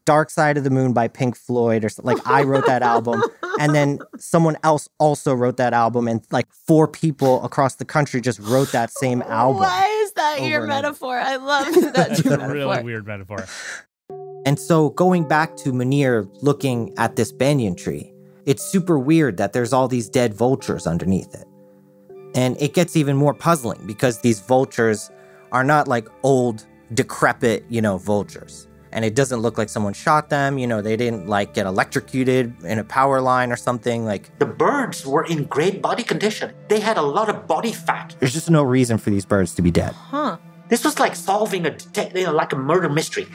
Dark 0.06 0.30
Side 0.30 0.56
of 0.56 0.64
the 0.64 0.70
Moon 0.70 0.92
by 0.94 1.06
Pink 1.06 1.36
Floyd 1.36 1.84
or 1.84 1.88
something, 1.90 2.14
like 2.16 2.26
I 2.26 2.42
wrote 2.42 2.64
that 2.66 2.82
album 2.82 3.22
and 3.60 3.74
then 3.74 3.98
someone 4.16 4.56
else 4.64 4.88
also 4.98 5.34
wrote 5.34 5.58
that 5.58 5.74
album 5.74 6.08
and 6.08 6.22
like 6.30 6.46
four 6.66 6.88
people 6.88 7.44
across 7.44 7.74
the 7.74 7.84
country 7.84 8.20
just 8.22 8.38
wrote 8.40 8.72
that 8.72 8.90
same 8.90 9.20
album. 9.28 9.60
Why 9.62 9.86
is 10.04 10.12
that 10.12 10.40
your 10.42 10.62
Over 10.62 10.64
and 10.64 10.72
over. 10.72 10.82
metaphor? 10.82 11.18
I 11.18 11.36
love 11.36 11.74
that 11.74 11.94
That's 11.94 12.24
your 12.24 12.34
a 12.34 12.38
metaphor. 12.38 12.54
really 12.54 12.82
weird 12.82 13.06
metaphor. 13.06 13.44
And 14.46 14.58
so 14.58 14.90
going 14.90 15.28
back 15.28 15.56
to 15.58 15.72
Munir 15.72 16.26
looking 16.42 16.94
at 16.96 17.16
this 17.16 17.30
banyan 17.32 17.74
tree, 17.76 18.10
it's 18.46 18.62
super 18.62 18.98
weird 18.98 19.36
that 19.36 19.52
there's 19.52 19.74
all 19.74 19.88
these 19.88 20.08
dead 20.08 20.32
vultures 20.32 20.86
underneath 20.86 21.34
it. 21.34 21.44
And 22.34 22.56
it 22.62 22.72
gets 22.72 22.96
even 22.96 23.14
more 23.16 23.34
puzzling 23.34 23.86
because 23.86 24.20
these 24.22 24.40
vultures 24.40 25.10
are 25.52 25.64
not 25.64 25.86
like 25.88 26.08
old, 26.22 26.66
decrepit, 26.92 27.64
you 27.68 27.80
know, 27.82 27.98
vultures. 27.98 28.66
And 28.90 29.04
it 29.04 29.14
doesn't 29.14 29.40
look 29.40 29.58
like 29.58 29.68
someone 29.68 29.92
shot 29.92 30.30
them, 30.30 30.56
you 30.56 30.66
know, 30.66 30.80
they 30.80 30.96
didn't 30.96 31.28
like 31.28 31.52
get 31.52 31.66
electrocuted 31.66 32.54
in 32.64 32.78
a 32.78 32.84
power 32.84 33.20
line 33.20 33.52
or 33.52 33.56
something. 33.56 34.06
Like 34.06 34.36
The 34.38 34.46
birds 34.46 35.04
were 35.06 35.26
in 35.26 35.44
great 35.44 35.82
body 35.82 36.02
condition. 36.02 36.54
They 36.68 36.80
had 36.80 36.96
a 36.96 37.02
lot 37.02 37.28
of 37.28 37.46
body 37.46 37.72
fat. 37.72 38.16
there's 38.18 38.32
just 38.32 38.48
no 38.50 38.62
reason 38.62 38.96
for 38.96 39.10
these 39.10 39.26
birds 39.26 39.54
to 39.56 39.62
be 39.62 39.70
dead. 39.70 39.92
Huh. 39.92 40.38
This 40.70 40.84
was 40.84 40.98
like 40.98 41.14
solving 41.16 41.66
a 41.66 41.70
detec- 41.70 42.14
you 42.16 42.24
know, 42.24 42.32
like 42.32 42.52
a 42.54 42.56
murder 42.56 42.88
mystery. 42.88 43.26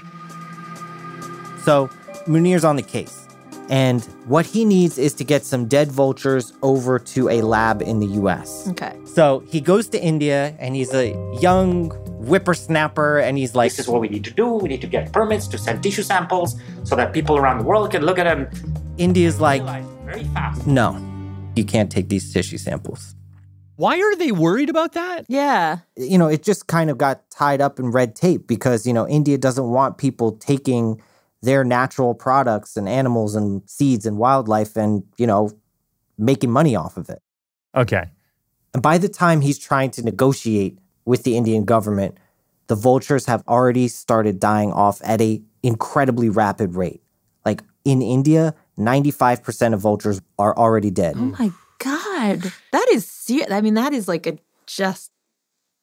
So 1.64 1.90
Munir's 2.28 2.64
on 2.64 2.76
the 2.76 2.82
case. 2.84 3.23
And 3.70 4.04
what 4.26 4.46
he 4.46 4.66
needs 4.66 4.98
is 4.98 5.14
to 5.16 5.24
get 5.24 5.46
some 5.46 5.66
dead 5.68 5.92
vultures 5.92 6.54
over 6.62 7.00
to 7.00 7.30
a 7.30 7.42
lab 7.42 7.82
in 7.82 8.00
the 8.00 8.08
US. 8.22 8.68
Okay. 8.70 8.96
So 9.06 9.44
he 9.48 9.62
goes 9.62 9.88
to 9.90 10.02
India 10.02 10.56
and 10.60 10.76
he's 10.76 10.94
a 10.94 11.12
young 11.40 11.92
whippersnapper 12.26 13.20
and 13.20 13.38
he's 13.38 13.56
like, 13.56 13.72
This 13.72 13.80
is 13.80 13.88
what 13.88 14.02
we 14.02 14.10
need 14.10 14.24
to 14.26 14.32
do. 14.32 14.48
We 14.54 14.70
need 14.70 14.82
to 14.82 14.88
get 14.88 15.12
permits 15.12 15.48
to 15.48 15.58
send 15.58 15.82
tissue 15.84 16.04
samples 16.04 16.60
so 16.84 16.96
that 16.96 17.14
people 17.14 17.38
around 17.38 17.60
the 17.60 17.64
world 17.64 17.92
can 17.92 18.04
look 18.04 18.20
at 18.20 18.26
them 18.26 18.50
India's 18.98 19.40
like, 19.40 19.64
very 20.06 20.24
fast. 20.26 20.68
no, 20.68 21.02
you 21.56 21.66
can't 21.66 21.92
take 21.92 22.10
these 22.10 22.32
tissue 22.32 22.58
samples. 22.58 23.16
Why 23.76 24.00
are 24.00 24.16
they 24.16 24.32
worried 24.32 24.70
about 24.70 24.94
that? 24.94 25.26
Yeah. 25.28 25.80
You 25.98 26.20
know, 26.20 26.28
it 26.28 26.44
just 26.44 26.68
kind 26.68 26.92
of 26.92 26.98
got 27.00 27.30
tied 27.32 27.60
up 27.60 27.80
in 27.80 27.90
red 27.90 28.16
tape 28.16 28.46
because, 28.46 28.86
you 28.86 28.94
know, 28.94 29.08
India 29.08 29.38
doesn't 29.38 29.68
want 29.68 29.98
people 29.98 30.34
taking 30.34 31.02
their 31.44 31.64
natural 31.64 32.16
products 32.16 32.76
and 32.78 32.88
animals 32.90 33.36
and 33.36 33.62
seeds 33.70 34.06
and 34.06 34.18
wildlife 34.18 34.76
and, 34.78 35.04
you 35.18 35.28
know, 35.28 35.52
making 36.18 36.50
money 36.50 36.76
off 36.76 36.96
of 36.98 37.10
it. 37.10 37.22
Okay. 37.76 38.10
And 38.74 38.82
by 38.82 38.98
the 38.98 39.10
time 39.10 39.42
he's 39.42 39.60
trying 39.60 39.92
to 39.92 40.04
negotiate 40.04 40.80
with 41.06 41.24
the 41.24 41.36
Indian 41.36 41.66
government, 41.66 42.18
the 42.68 42.76
vultures 42.76 43.26
have 43.26 43.44
already 43.48 43.90
started 43.90 44.40
dying 44.40 44.72
off 44.72 45.02
at 45.04 45.20
a 45.22 45.42
incredibly 45.62 46.30
rapid 46.30 46.76
rate. 46.76 47.04
Like 47.46 47.62
in 47.84 48.02
India, 48.02 48.56
95% 48.80 49.74
of 49.74 49.82
vultures 49.82 50.22
are 50.40 50.58
already 50.58 50.92
dead. 50.92 51.16
Oh 51.18 51.36
my 51.38 51.52
God. 51.80 52.54
That 52.72 52.88
is 52.92 53.06
serious. 53.06 53.52
I 53.52 53.60
mean, 53.60 53.74
that 53.74 53.94
is 53.94 54.08
like 54.08 54.26
a 54.26 54.38
just, 54.66 55.12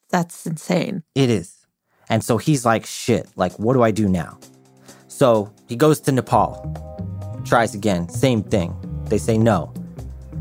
that's 0.08 0.46
insane. 0.46 1.02
It 1.14 1.28
is. 1.28 1.66
And 2.08 2.24
so 2.24 2.38
he's 2.38 2.64
like, 2.64 2.86
shit, 2.86 3.28
like, 3.36 3.52
what 3.58 3.74
do 3.74 3.82
I 3.82 3.90
do 3.90 4.08
now? 4.08 4.38
So 5.20 5.52
he 5.68 5.76
goes 5.76 6.00
to 6.00 6.12
Nepal, 6.12 6.56
tries 7.44 7.74
again, 7.74 8.08
same 8.08 8.42
thing. 8.42 8.74
They 9.04 9.18
say 9.18 9.36
no. 9.36 9.70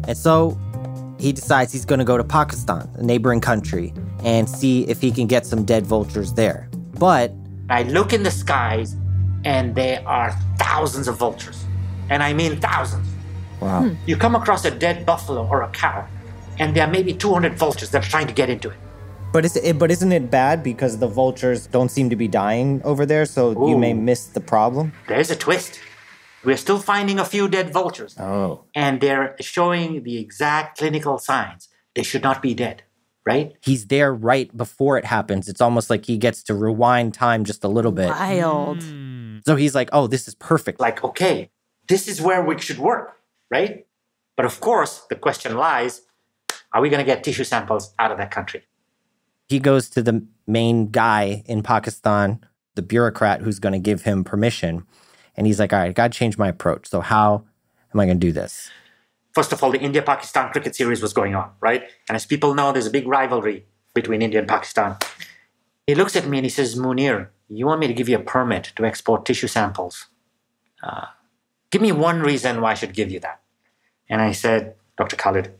And 0.07 0.17
so 0.17 0.57
he 1.19 1.33
decides 1.33 1.74
he's 1.74 1.83
going 1.83 2.00
to 2.00 2.05
go 2.05 2.17
to 2.17 2.24
Pakistan, 2.24 2.89
a 2.95 3.03
neighboring 3.03 3.41
country, 3.41 3.93
and 4.24 4.50
see 4.50 4.88
if 4.88 5.01
he 5.01 5.12
can 5.12 5.27
get 5.27 5.45
some 5.45 5.65
dead 5.65 5.86
vultures 5.86 6.31
there. 6.31 6.69
But 6.98 7.33
I 7.69 7.83
look 7.83 8.13
in 8.13 8.24
the 8.24 8.31
skies 8.31 8.95
and 9.43 9.75
there 9.75 10.01
are 10.07 10.31
thousands 10.57 11.09
of 11.09 11.17
vultures. 11.17 11.65
And 12.09 12.24
I 12.24 12.31
mean 12.31 12.62
thousands. 12.62 13.05
wow. 13.59 13.93
You 14.05 14.15
come 14.15 14.33
across 14.33 14.63
a 14.63 14.71
dead 14.71 15.05
buffalo 15.05 15.45
or 15.45 15.63
a 15.63 15.69
cow, 15.71 16.07
and 16.57 16.74
there 16.74 16.88
are 16.88 16.89
maybe 16.89 17.13
200 17.13 17.55
vultures 17.55 17.89
that 17.89 18.05
are 18.05 18.09
trying 18.09 18.27
to 18.27 18.33
get 18.33 18.50
into 18.50 18.69
it. 18.69 18.77
But 19.31 19.45
is 19.45 19.55
it, 19.57 19.77
but 19.77 19.91
isn't 19.91 20.12
it 20.12 20.31
bad 20.31 20.63
because 20.63 20.98
the 20.98 21.07
vultures 21.07 21.67
don't 21.67 21.89
seem 21.89 22.09
to 22.09 22.15
be 22.15 22.27
dying 22.27 22.81
over 22.83 23.05
there, 23.05 23.25
so 23.27 23.67
you 23.69 23.77
may 23.77 23.93
miss 23.93 24.25
the 24.25 24.39
problem? 24.41 24.91
There's 25.07 25.29
a 25.29 25.36
twist. 25.36 25.79
We're 26.43 26.57
still 26.57 26.79
finding 26.79 27.19
a 27.19 27.25
few 27.25 27.48
dead 27.48 27.71
vultures, 27.71 28.17
Oh. 28.19 28.63
and 28.74 29.01
they're 29.01 29.36
showing 29.39 30.03
the 30.03 30.17
exact 30.17 30.79
clinical 30.79 31.19
signs. 31.19 31.67
They 31.95 32.01
should 32.01 32.24
not 32.24 32.41
be 32.41 32.55
dead, 32.55 32.81
right? 33.25 33.53
He's 33.62 33.88
there 33.88 34.12
right 34.13 34.55
before 34.57 34.98
it 34.98 35.05
happens. 35.05 35.48
It's 35.48 35.62
almost 35.62 35.89
like 35.91 36.05
he 36.05 36.17
gets 36.17 36.41
to 36.43 36.55
rewind 36.55 37.13
time 37.13 37.43
just 37.43 37.63
a 37.63 37.67
little 37.67 37.91
bit. 37.91 38.09
Wild. 38.09 38.81
Hmm. 38.81 39.39
So 39.45 39.57
he's 39.57 39.75
like, 39.75 39.89
"Oh, 39.93 40.07
this 40.07 40.27
is 40.27 40.33
perfect." 40.36 40.79
Like, 40.79 41.03
okay, 41.03 41.51
this 41.88 42.07
is 42.07 42.19
where 42.21 42.43
we 42.43 42.57
should 42.59 42.79
work, 42.79 43.17
right? 43.51 43.86
But 44.36 44.45
of 44.45 44.59
course, 44.59 45.05
the 45.09 45.15
question 45.15 45.55
lies 45.55 46.01
are 46.71 46.81
we 46.81 46.89
going 46.89 47.00
to 47.03 47.05
get 47.05 47.24
tissue 47.24 47.43
samples 47.43 47.93
out 48.00 48.12
of 48.12 48.17
that 48.17 48.31
country? 48.31 48.63
He 49.49 49.59
goes 49.59 49.89
to 49.89 50.01
the 50.01 50.25
main 50.47 50.91
guy 50.91 51.43
in 51.47 51.63
Pakistan, 51.63 52.39
the 52.75 52.81
bureaucrat 52.81 53.41
who's 53.41 53.59
going 53.59 53.73
to 53.73 53.79
give 53.79 54.03
him 54.03 54.23
permission. 54.23 54.85
And 55.35 55.47
he's 55.47 55.59
like, 55.59 55.73
all 55.73 55.79
right, 55.79 55.89
I 55.89 55.93
got 55.93 56.11
to 56.11 56.17
change 56.17 56.37
my 56.37 56.47
approach. 56.47 56.87
So, 56.87 57.01
how 57.01 57.43
am 57.93 57.99
I 57.99 58.05
going 58.05 58.19
to 58.19 58.27
do 58.27 58.31
this? 58.31 58.69
First 59.33 59.51
of 59.51 59.63
all, 59.63 59.71
the 59.71 59.79
India 59.79 60.01
Pakistan 60.01 60.51
cricket 60.51 60.75
series 60.75 61.01
was 61.01 61.13
going 61.13 61.35
on, 61.35 61.51
right? 61.61 61.83
And 62.07 62.15
as 62.15 62.25
people 62.25 62.53
know, 62.53 62.71
there's 62.71 62.87
a 62.87 62.91
big 62.91 63.07
rivalry 63.07 63.65
between 63.93 64.21
India 64.21 64.39
and 64.39 64.47
Pakistan. 64.47 64.97
He 65.87 65.95
looks 65.95 66.15
at 66.15 66.27
me 66.27 66.37
and 66.37 66.45
he 66.45 66.49
says, 66.49 66.75
Munir, 66.75 67.29
you 67.47 67.65
want 67.65 67.79
me 67.79 67.87
to 67.87 67.93
give 67.93 68.09
you 68.09 68.17
a 68.17 68.21
permit 68.21 68.71
to 68.75 68.85
export 68.85 69.25
tissue 69.25 69.47
samples? 69.47 70.07
Uh, 70.83 71.07
give 71.71 71.81
me 71.81 71.91
one 71.91 72.21
reason 72.21 72.61
why 72.61 72.71
I 72.71 72.73
should 72.75 72.93
give 72.93 73.09
you 73.09 73.19
that. 73.21 73.41
And 74.07 74.21
I 74.21 74.31
said, 74.31 74.75
Dr. 74.97 75.15
Khalid, 75.15 75.53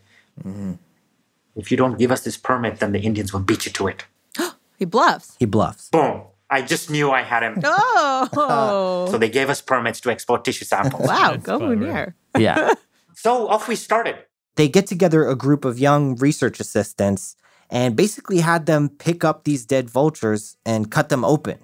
if 1.60 1.72
you 1.72 1.78
don't 1.78 1.98
give 1.98 2.12
us 2.12 2.22
this 2.24 2.38
permit, 2.38 2.80
then 2.80 2.92
the 2.92 3.00
Indians 3.00 3.34
will 3.34 3.42
beat 3.42 3.66
you 3.66 3.72
to 3.74 3.88
it. 3.88 4.06
He 4.80 4.86
bluffs. 4.86 5.36
He 5.39 5.46
bluffs. 5.46 5.89
Boom. 5.89 6.22
I 6.50 6.62
just 6.62 6.89
knew 6.89 7.12
I 7.12 7.22
had 7.22 7.44
him. 7.44 7.60
Oh. 7.63 9.08
So 9.12 9.18
they 9.18 9.30
gave 9.30 9.50
us 9.50 9.62
permits 9.62 10.00
to 10.01 10.10
export 10.10 10.46
tissue 10.46 10.66
samples. 10.66 11.08
wow. 11.08 11.36
Go 11.36 11.60
Munir. 11.60 12.13
Yeah. 12.38 12.74
so 13.16 13.48
off 13.50 13.68
we 13.68 13.75
started. 13.75 14.16
they 14.56 14.68
get 14.70 14.88
together 14.88 15.28
a 15.28 15.36
group 15.36 15.66
of 15.66 15.80
young 15.80 16.16
research 16.16 16.60
assistants 16.60 17.36
and 17.70 17.96
basically 17.96 18.39
had 18.39 18.66
them 18.66 18.89
pick 18.89 19.24
up 19.24 19.44
these 19.44 19.66
dead 19.66 19.89
vultures 19.89 20.58
and 20.66 20.89
cut 20.89 21.10
them 21.10 21.25
open. 21.25 21.58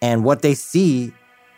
And 0.00 0.24
what 0.24 0.42
they 0.42 0.54
see 0.54 1.12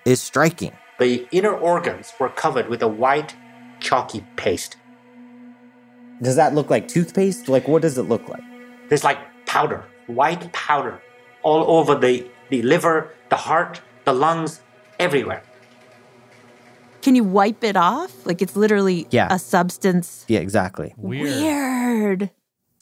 is 0.05 0.21
striking. 0.21 0.73
The 0.99 1.27
inner 1.33 1.55
organs 1.57 2.13
were 2.21 2.29
covered 2.29 2.69
with 2.69 2.83
a 2.83 2.89
white, 2.89 3.35
chalky 3.81 4.25
paste. 4.37 4.77
Does 6.23 6.37
that 6.37 6.55
look 6.55 6.71
like 6.71 6.89
toothpaste? 6.89 7.49
Like, 7.49 7.67
what 7.69 7.83
does 7.83 7.99
it 7.99 8.05
look 8.05 8.29
like? 8.29 8.43
There's 8.89 9.05
like 9.05 9.19
powder, 9.47 9.85
white 10.07 10.53
powder, 10.53 11.01
all 11.43 11.79
over 11.79 11.95
the, 11.95 12.27
the 12.51 12.63
liver, 12.63 13.11
the 13.31 13.37
heart, 13.37 13.81
the 14.05 14.13
lungs, 14.13 14.61
everywhere. 14.99 15.43
Can 17.03 17.15
you 17.15 17.25
wipe 17.25 17.63
it 17.65 17.77
off? 17.77 18.25
Like 18.25 18.41
it's 18.41 18.57
literally 18.57 19.07
Yeah. 19.11 19.29
a 19.31 19.39
substance. 19.39 20.25
Yeah, 20.29 20.41
exactly. 20.41 20.95
Weird. 20.97 22.31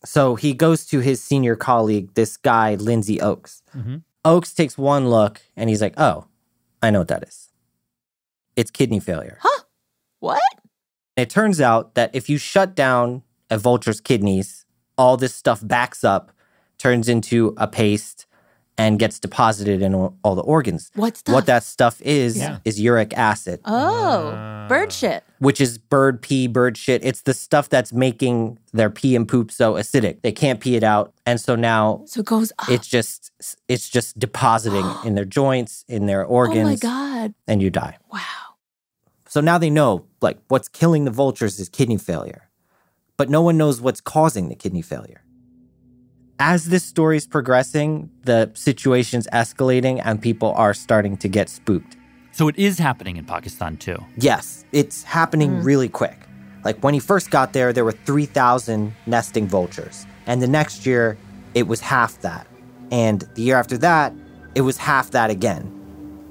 So 0.04 0.34
he 0.36 0.52
goes 0.52 0.84
to 0.86 1.00
his 1.00 1.22
senior 1.22 1.56
colleague, 1.56 2.14
this 2.14 2.36
guy, 2.36 2.74
Lindsay 2.76 3.20
Oaks. 3.20 3.62
Mhm. 3.76 4.02
Oaks 4.24 4.52
takes 4.52 4.76
one 4.78 5.08
look 5.10 5.40
and 5.56 5.68
he's 5.70 5.80
like, 5.82 5.94
oh, 5.98 6.26
I 6.82 6.90
know 6.90 7.00
what 7.00 7.08
that 7.08 7.24
is. 7.26 7.48
It's 8.54 8.70
kidney 8.70 9.00
failure. 9.00 9.38
Huh? 9.40 9.62
What? 10.20 10.40
It 11.16 11.28
turns 11.30 11.60
out 11.60 11.94
that 11.94 12.10
if 12.14 12.28
you 12.28 12.38
shut 12.38 12.74
down 12.74 13.22
a 13.50 13.58
vulture's 13.58 14.00
kidneys, 14.00 14.64
all 14.96 15.16
this 15.16 15.34
stuff 15.34 15.60
backs 15.66 16.04
up, 16.04 16.32
turns 16.78 17.08
into 17.08 17.54
a 17.56 17.66
paste, 17.66 18.26
and 18.78 18.98
gets 18.98 19.18
deposited 19.18 19.82
in 19.82 19.94
all 19.94 20.16
all 20.24 20.34
the 20.34 20.42
organs. 20.42 20.90
What 20.94 21.18
stuff? 21.18 21.34
What 21.34 21.46
that 21.46 21.62
stuff 21.62 22.00
is, 22.00 22.38
Yeah. 22.38 22.58
is 22.64 22.80
uric 22.80 23.12
acid, 23.16 23.60
Oh, 23.66 24.32
ah. 24.34 24.66
bird 24.66 24.90
shit. 24.92 25.22
which 25.40 25.60
is 25.60 25.76
bird 25.76 26.22
pee, 26.22 26.46
bird 26.46 26.78
shit. 26.78 27.04
It's 27.04 27.20
the 27.22 27.34
stuff 27.34 27.68
that's 27.68 27.92
making 27.92 28.58
their 28.72 28.88
pee 28.88 29.14
and 29.14 29.28
poop 29.28 29.52
so 29.52 29.74
acidic. 29.74 30.22
They 30.22 30.32
can't 30.32 30.58
pee 30.60 30.74
it 30.76 30.82
out. 30.82 31.12
And 31.26 31.38
so 31.38 31.54
now 31.54 32.02
So 32.06 32.20
it 32.20 32.26
goes 32.26 32.50
up. 32.58 32.70
it's 32.70 32.86
just 32.88 33.30
it's 33.68 33.90
just 33.90 34.18
depositing 34.18 34.86
in 35.04 35.14
their 35.16 35.26
joints, 35.26 35.84
in 35.86 36.06
their 36.06 36.24
organs. 36.24 36.66
oh 36.66 36.70
my 36.70 36.76
God. 36.76 37.34
and 37.46 37.60
you 37.60 37.68
die. 37.68 37.98
Wow. 38.10 38.20
So 39.32 39.40
now 39.40 39.56
they 39.56 39.70
know, 39.70 40.04
like, 40.20 40.36
what's 40.48 40.68
killing 40.68 41.06
the 41.06 41.10
vultures 41.10 41.58
is 41.58 41.70
kidney 41.70 41.96
failure. 41.96 42.50
But 43.16 43.30
no 43.30 43.40
one 43.40 43.56
knows 43.56 43.80
what's 43.80 44.02
causing 44.02 44.50
the 44.50 44.54
kidney 44.54 44.82
failure. 44.82 45.24
As 46.38 46.66
this 46.66 46.84
story 46.84 47.16
is 47.16 47.26
progressing, 47.26 48.10
the 48.24 48.50
situation's 48.52 49.26
escalating 49.28 50.02
and 50.04 50.20
people 50.20 50.52
are 50.52 50.74
starting 50.74 51.16
to 51.16 51.28
get 51.28 51.48
spooked. 51.48 51.96
So 52.32 52.46
it 52.46 52.58
is 52.58 52.76
happening 52.78 53.16
in 53.16 53.24
Pakistan 53.24 53.78
too. 53.78 53.96
Yes, 54.18 54.66
it's 54.70 55.02
happening 55.02 55.52
mm. 55.52 55.64
really 55.64 55.88
quick. 55.88 56.18
Like 56.62 56.78
when 56.84 56.92
he 56.92 57.00
first 57.00 57.30
got 57.30 57.54
there, 57.54 57.72
there 57.72 57.86
were 57.86 57.92
3,000 57.92 58.94
nesting 59.06 59.48
vultures. 59.48 60.04
And 60.26 60.42
the 60.42 60.46
next 60.46 60.84
year, 60.84 61.16
it 61.54 61.68
was 61.68 61.80
half 61.80 62.20
that. 62.20 62.46
And 62.90 63.26
the 63.34 63.40
year 63.40 63.56
after 63.56 63.78
that, 63.78 64.12
it 64.54 64.60
was 64.60 64.76
half 64.76 65.12
that 65.12 65.30
again. 65.30 65.81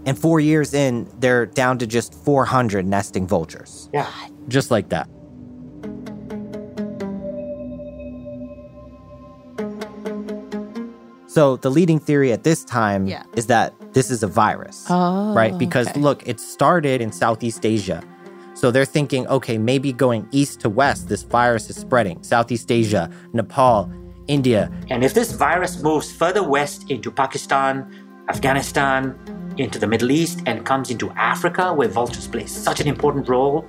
And 0.05 0.17
four 0.17 0.39
years 0.39 0.74
in, 0.74 1.08
they're 1.20 1.46
down 1.46 1.77
to 1.79 1.88
just 1.88 2.13
400 2.13 2.86
nesting 2.88 3.27
vultures. 3.27 3.89
Yeah. 3.93 4.10
Just 4.48 4.72
like 4.72 4.89
that. 4.89 5.08
So 11.27 11.55
the 11.55 11.70
leading 11.72 12.00
theory 12.00 12.34
at 12.34 12.43
this 12.43 12.63
time 12.65 13.08
Yeah. 13.08 13.24
is 13.38 13.48
that 13.48 13.74
this 13.93 14.12
is 14.12 14.22
a 14.22 14.27
virus, 14.27 14.86
Oh, 14.89 15.34
right? 15.34 15.58
Because 15.58 15.88
okay. 15.89 16.00
look, 16.00 16.27
it 16.27 16.39
started 16.41 17.00
in 17.01 17.12
Southeast 17.12 17.65
Asia. 17.65 18.03
So 18.53 18.70
they're 18.70 18.86
thinking, 18.86 19.25
okay, 19.27 19.58
maybe 19.58 19.93
going 19.93 20.27
east 20.31 20.60
to 20.62 20.70
west, 20.70 21.08
this 21.08 21.24
virus 21.24 21.70
is 21.70 21.77
spreading. 21.77 22.22
Southeast 22.22 22.70
Asia, 22.70 23.10
Nepal, 23.31 23.89
India. 24.27 24.70
And 24.89 25.05
if 25.05 25.13
this 25.13 25.31
virus 25.31 25.81
moves 25.81 26.12
further 26.12 26.43
west 26.43 26.91
into 26.91 27.10
Pakistan, 27.10 27.86
Afghanistan, 28.27 29.15
into 29.62 29.80
the 29.80 29.88
Middle 29.88 30.12
East, 30.12 30.41
and 30.46 30.65
comes 30.65 30.89
into 30.89 31.10
Africa, 31.12 31.74
where 31.74 31.88
vultures 31.88 32.27
play 32.27 32.46
such 32.46 32.80
an 32.80 32.88
important 32.88 33.30
role, 33.30 33.65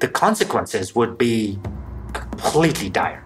the 0.00 0.08
consequences 0.08 0.94
would 0.94 1.18
be 1.18 1.58
completely 2.12 2.88
dire. 2.88 3.22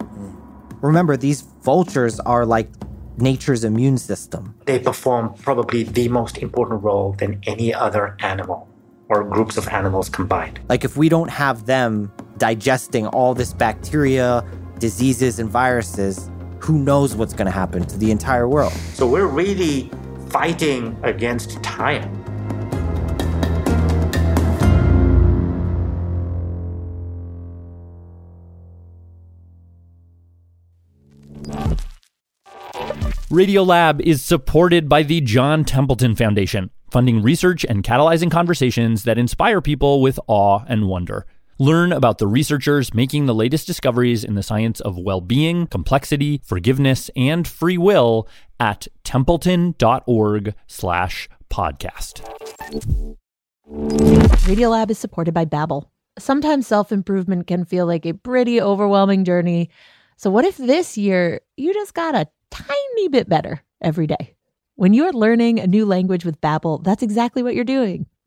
Remember, 0.80 1.16
these 1.16 1.42
vultures 1.62 2.21
are 2.21 2.44
like 2.44 2.68
nature's 3.16 3.64
immune 3.64 3.97
system. 3.97 4.54
They 4.66 4.78
perform 4.78 5.35
probably 5.35 5.85
the 5.85 6.09
most 6.09 6.38
important 6.38 6.83
role 6.83 7.12
than 7.12 7.40
any 7.47 7.73
other 7.73 8.16
animal 8.21 8.68
or 9.09 9.25
groups 9.25 9.56
of 9.56 9.68
animals 9.68 10.09
combined. 10.09 10.61
Like, 10.68 10.85
if 10.85 10.97
we 10.97 11.09
don't 11.09 11.30
have 11.30 11.66
them 11.66 12.12
digesting 12.38 13.06
all 13.09 13.35
this 13.35 13.52
bacteria, 13.52 14.44
diseases, 14.78 15.38
and 15.38 15.49
viruses, 15.49 16.30
who 16.59 16.78
knows 16.78 17.14
what's 17.14 17.35
going 17.35 17.47
to 17.47 17.52
happen 17.52 17.85
to 17.85 17.99
the 17.99 18.11
entire 18.11 18.49
world? 18.49 18.73
So 18.94 19.06
we're 19.06 19.26
really 19.26 19.90
fighting 20.35 20.99
against 21.05 21.62
time. 21.62 22.03
Radiolab 33.31 34.00
is 34.00 34.25
supported 34.25 34.88
by 34.88 35.05
the 35.05 35.21
John 35.21 35.64
Templeton 35.64 36.17
Foundation, 36.17 36.71
funding 36.91 37.23
research 37.23 37.64
and 37.64 37.85
catalyzing 37.85 38.29
conversations 38.29 39.05
that 39.05 39.19
inspire 39.19 39.61
people 39.61 40.03
with 40.03 40.19
awe 40.26 40.64
and 40.67 40.88
wonder. 40.88 41.26
Learn 41.58 41.92
about 41.92 42.18
the 42.18 42.26
researchers 42.26 42.92
making 42.92 43.26
the 43.26 43.34
latest 43.34 43.66
discoveries 43.66 44.25
in 44.25 44.34
the 44.34 44.42
science 44.42 44.80
of 44.80 44.99
well-being, 44.99 45.68
complexity, 45.68 46.40
forgiveness, 46.44 47.11
and 47.14 47.46
free 47.46 47.78
will 47.78 48.28
at 48.58 48.88
templeton.org 49.04 50.54
slash 50.66 51.28
podcast. 51.49 52.23
Radiolab 53.68 54.90
is 54.90 54.99
supported 54.99 55.32
by 55.32 55.44
Babbel. 55.44 55.84
Sometimes 56.18 56.66
self-improvement 56.66 57.46
can 57.46 57.64
feel 57.64 57.87
like 57.87 58.04
a 58.04 58.14
pretty 58.14 58.61
overwhelming 58.61 59.25
journey. 59.25 59.70
So 60.16 60.30
what 60.30 60.44
if 60.44 60.56
this 60.56 60.99
year 60.99 61.40
you 61.56 61.73
just 61.73 61.94
got 61.94 62.16
a 62.16 62.29
tiny 62.50 63.09
bit 63.09 63.29
better 63.29 63.62
every 63.81 64.09
day? 64.09 64.35
When 64.74 64.92
you're 64.92 65.12
learning 65.12 65.61
a 65.61 65.68
new 65.68 65.87
language 65.87 66.24
with 66.24 66.40
Babbel, 66.40 66.83
that's 66.83 67.05
exactly 67.05 67.44
what 67.44 67.55
you're 67.55 67.64
doing. 67.64 68.07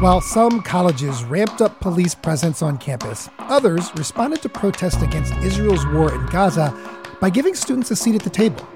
While 0.00 0.22
some 0.22 0.62
colleges 0.62 1.24
ramped 1.24 1.60
up 1.60 1.78
police 1.80 2.14
presence 2.14 2.62
on 2.62 2.78
campus, 2.78 3.28
others 3.38 3.94
responded 3.96 4.40
to 4.40 4.48
protests 4.48 5.02
against 5.02 5.34
Israel's 5.42 5.84
war 5.88 6.10
in 6.14 6.24
Gaza 6.24 6.74
by 7.20 7.28
giving 7.28 7.54
students 7.54 7.90
a 7.90 7.96
seat 7.96 8.14
at 8.14 8.22
the 8.22 8.30
table. 8.30 8.66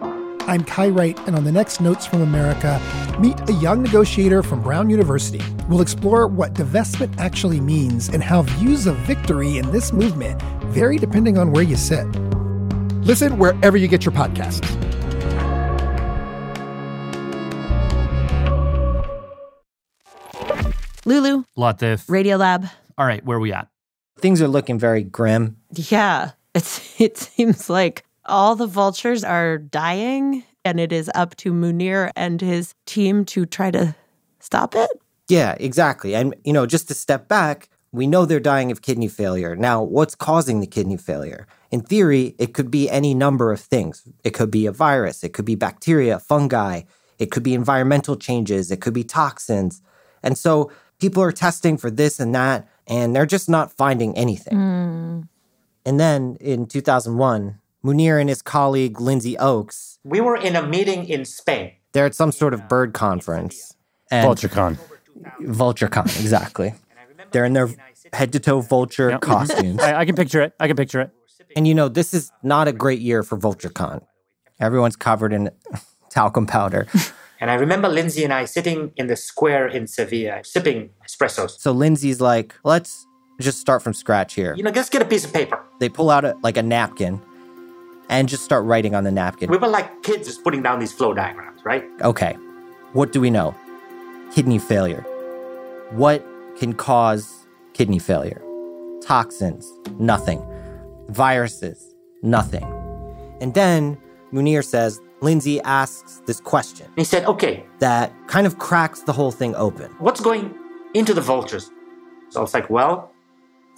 I'm 0.43 0.65
Kai 0.65 0.89
Wright, 0.89 1.19
and 1.21 1.35
on 1.35 1.45
the 1.45 1.51
next 1.51 1.81
Notes 1.81 2.05
from 2.05 2.21
America, 2.21 2.79
meet 3.19 3.41
a 3.49 3.55
young 3.55 3.83
negotiator 3.83 4.43
from 4.43 4.61
Brown 4.61 4.91
University. 4.91 5.41
We'll 5.67 5.81
explore 5.81 6.27
what 6.27 6.53
divestment 6.53 7.17
actually 7.17 7.59
means 7.59 8.11
and 8.11 8.23
how 8.23 8.43
views 8.43 8.87
of 8.87 8.97
victory 8.99 9.57
in 9.57 9.73
this 9.73 9.95
movement 9.95 10.43
vary 10.75 10.99
depending 10.99 11.39
on 11.39 11.53
where 11.53 11.65
you 11.65 11.77
sit. 11.77 12.05
Listen 13.07 13.39
wherever 13.39 13.79
you 13.79 13.89
get 13.89 14.05
your 14.05 14.13
podcasts. 14.13 14.94
Lulu, 21.05 21.45
Latif. 21.57 22.07
Radiolab. 22.07 22.71
All 22.97 23.07
right, 23.07 23.25
where 23.25 23.39
are 23.39 23.41
we 23.41 23.53
at? 23.53 23.69
Things 24.19 24.41
are 24.41 24.49
looking 24.49 24.79
very 24.79 25.03
grim. 25.03 25.57
Yeah, 25.73 26.33
it's 26.55 26.81
it 27.01 27.19
seems 27.19 27.69
like 27.69 28.05
all 28.25 28.57
the 28.57 28.67
vultures 28.67 29.25
are 29.25 29.59
dying, 29.59 30.45
and 30.65 30.81
it 30.81 30.93
is 30.93 31.11
up 31.15 31.37
to 31.37 31.53
Munir 31.53 32.11
and 32.17 32.41
his 32.41 32.75
team 32.87 33.25
to 33.27 33.45
try 33.45 33.71
to 33.71 33.95
stop 34.41 34.75
it. 34.75 34.91
Yeah, 35.29 35.57
exactly. 35.59 36.15
And, 36.15 36.35
you 36.45 36.53
know, 36.53 36.67
just 36.67 36.89
to 36.89 36.95
step 36.95 37.29
back, 37.29 37.69
we 37.93 38.07
know 38.07 38.25
they're 38.25 38.41
dying 38.41 38.71
of 38.71 38.83
kidney 38.83 39.09
failure. 39.09 39.57
Now, 39.57 39.83
what's 39.83 40.15
causing 40.15 40.61
the 40.61 40.67
kidney 40.67 40.97
failure? 40.97 41.47
In 41.71 41.81
theory, 41.81 42.35
it 42.39 42.53
could 42.53 42.71
be 42.71 42.91
any 42.91 43.15
number 43.15 43.53
of 43.53 43.61
things. 43.61 44.03
It 44.23 44.31
could 44.31 44.51
be 44.51 44.67
a 44.67 44.73
virus, 44.73 45.25
it 45.25 45.33
could 45.33 45.45
be 45.45 45.55
bacteria, 45.55 46.19
fungi, 46.19 46.83
it 47.19 47.31
could 47.31 47.43
be 47.43 47.55
environmental 47.55 48.17
changes, 48.17 48.71
it 48.71 48.81
could 48.81 48.95
be 48.95 49.05
toxins. 49.05 49.81
And 50.23 50.37
so 50.37 50.71
people 51.05 51.23
are 51.23 51.33
testing 51.33 51.77
for 51.77 51.91
this 51.91 52.19
and 52.19 52.35
that, 52.35 52.67
and 52.87 53.15
they're 53.15 53.27
just 53.27 53.47
not 53.47 53.71
finding 53.71 54.17
anything. 54.17 54.57
Hmm. 54.57 55.21
And 55.85 56.01
then 56.01 56.39
in 56.41 56.65
2001, 56.65 57.59
Munir 57.85 58.19
and 58.19 58.31
his 58.31 58.41
colleague 58.41 58.99
Lindsay 59.03 59.37
Oaks, 59.37 59.99
We 60.03 60.23
were 60.23 60.35
in 60.35 60.57
a 60.57 60.67
meeting 60.67 61.07
in 61.07 61.27
Spain. 61.27 61.73
they're 61.93 62.07
at 62.07 62.15
some 62.15 62.33
sort 62.33 62.55
of 62.55 62.69
bird 62.71 62.95
conference. 62.95 63.77
And 64.11 64.27
VultureCon. 64.27 64.79
VultureCon, 65.43 66.07
exactly. 66.23 66.73
They're 67.33 67.45
in 67.45 67.53
their 67.53 67.69
head 68.15 68.33
to 68.33 68.41
toe 68.41 68.63
vulture 68.63 69.19
costumes. 69.19 69.81
I, 69.83 70.01
I 70.01 70.05
can 70.07 70.15
picture 70.17 70.41
it. 70.41 70.55
I 70.59 70.69
can 70.69 70.77
picture 70.77 71.03
it. 71.03 71.11
And 71.55 71.69
you 71.69 71.75
know, 71.75 71.89
this 71.91 72.15
is 72.15 72.33
not 72.43 72.67
a 72.67 72.73
great 72.73 73.01
year 73.01 73.23
for 73.23 73.37
VultureCon. 73.37 74.01
Everyone's 74.59 74.97
covered 74.97 75.35
in 75.35 75.51
talcum 76.09 76.47
powder. 76.47 76.87
And 77.45 77.51
I 77.51 77.57
remember 77.57 77.91
Lindsay 77.91 78.25
and 78.25 78.33
I 78.33 78.47
sitting 78.47 78.91
in 78.97 79.07
the 79.07 79.17
square 79.17 79.69
in 79.69 79.87
Sevilla, 79.87 80.43
sipping 80.43 80.89
espressos. 81.07 81.61
So 81.61 81.73
Lindsay's 81.73 82.19
like, 82.19 82.55
let's 82.65 83.07
just 83.39 83.59
start 83.59 83.83
from 83.83 83.93
scratch 83.93 84.33
here. 84.33 84.55
You 84.57 84.63
know, 84.63 84.71
just 84.71 84.91
get 84.91 85.03
a 85.03 85.05
piece 85.05 85.27
of 85.27 85.33
paper. 85.35 85.63
They 85.79 85.91
pull 85.91 86.09
out 86.09 86.25
a, 86.25 86.39
like 86.43 86.57
a 86.57 86.63
napkin 86.63 87.21
and 88.09 88.31
just 88.31 88.45
start 88.45 88.65
writing 88.65 88.95
on 88.95 89.05
the 89.05 89.11
napkin. 89.11 89.51
We 89.51 89.59
were 89.59 89.69
like 89.69 90.03
kids 90.03 90.27
just 90.27 90.43
putting 90.43 90.63
down 90.63 90.79
these 90.79 90.91
flow 90.91 91.13
diagrams, 91.13 91.63
right? 91.67 91.85
Okay, 92.01 92.33
what 92.95 93.13
do 93.13 93.21
we 93.21 93.29
know? 93.29 93.55
Kidney 94.35 94.59
failure. 94.59 95.03
What 95.91 96.25
can 96.59 96.73
cause 96.73 97.47
kidney 97.75 97.99
failure? 97.99 98.41
Toxins, 99.03 99.71
nothing. 99.99 100.43
Viruses, 101.11 101.95
nothing. 102.23 102.65
And 103.43 103.53
then 103.53 103.99
Munir 104.33 104.65
says, 104.65 104.99
Lindsay 105.25 105.61
asks 105.63 106.23
this 106.27 106.39
question. 106.39 106.87
He 106.97 107.05
said, 107.05 107.25
okay, 107.25 107.65
that 107.79 108.13
kind 108.29 108.47
of 108.47 108.59
cracks 108.59 109.01
the 109.01 109.13
whole 109.13 109.33
thing 109.33 109.55
open. 109.57 109.91
what's 109.99 110.21
going 110.21 110.55
into 110.93 111.15
the 111.15 111.21
vultures? 111.23 111.71
So 112.29 112.41
I 112.41 112.43
was 112.43 112.53
like, 112.55 112.69
well, 112.69 113.11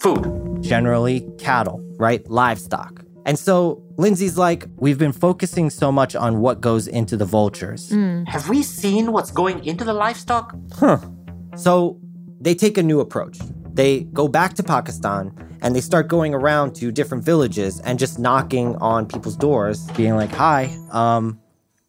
food. 0.01 0.61
Generally, 0.61 1.27
cattle, 1.37 1.79
right? 1.97 2.27
Livestock. 2.29 3.03
And 3.25 3.39
so 3.39 3.81
Lindsay's 3.97 4.37
like, 4.37 4.67
we've 4.77 4.97
been 4.97 5.11
focusing 5.11 5.69
so 5.69 5.91
much 5.91 6.15
on 6.15 6.39
what 6.39 6.61
goes 6.61 6.87
into 6.87 7.17
the 7.17 7.25
vultures. 7.25 7.89
Hmm. 7.89 8.23
Have 8.25 8.49
we 8.49 8.61
seen 8.63 9.11
what's 9.11 9.31
going 9.31 9.63
into 9.65 9.83
the 9.83 9.93
livestock? 9.93 10.55
Huh. 10.73 10.99
So 11.55 11.99
they 12.39 12.55
take 12.55 12.77
a 12.77 12.83
new 12.83 12.99
approach. 12.99 13.39
They 13.77 14.01
go 14.05 14.27
back 14.27 14.55
to 14.55 14.63
Pakistan 14.63 15.31
and 15.61 15.75
they 15.75 15.81
start 15.81 16.07
going 16.07 16.33
around 16.33 16.73
to 16.77 16.91
different 16.91 17.23
villages 17.23 17.79
and 17.81 17.99
just 17.99 18.17
knocking 18.17 18.75
on 18.77 19.05
people's 19.05 19.37
doors, 19.37 19.85
being 19.91 20.15
like, 20.15 20.31
hi, 20.31 20.75
um, 20.91 21.39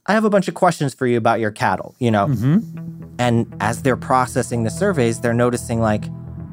I 0.05 0.13
have 0.13 0.25
a 0.25 0.31
bunch 0.31 0.49
of 0.49 0.55
questions 0.55 0.93
for 0.93 1.07
you 1.07 1.17
about 1.17 1.41
your 1.41 1.51
cattle, 1.51 1.95
you 1.99 2.11
know? 2.11 2.27
And 3.19 3.55
as 3.61 3.83
they're 3.83 3.97
processing 3.97 4.65
the 4.65 4.71
surveys, 4.71 5.21
they're 5.23 5.33
noticing, 5.33 5.81
like, 5.81 6.05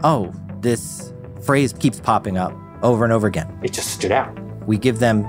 oh, 0.06 0.34
this 0.62 1.13
phrase 1.43 1.74
keeps 1.74 2.00
popping 2.00 2.38
up 2.38 2.54
over 2.82 3.04
and 3.04 3.12
over 3.12 3.28
again. 3.28 3.60
It 3.62 3.74
just 3.74 3.91
stood 3.91 4.13
out. 4.13 4.38
We 4.65 4.78
give 4.78 5.00
them 5.00 5.26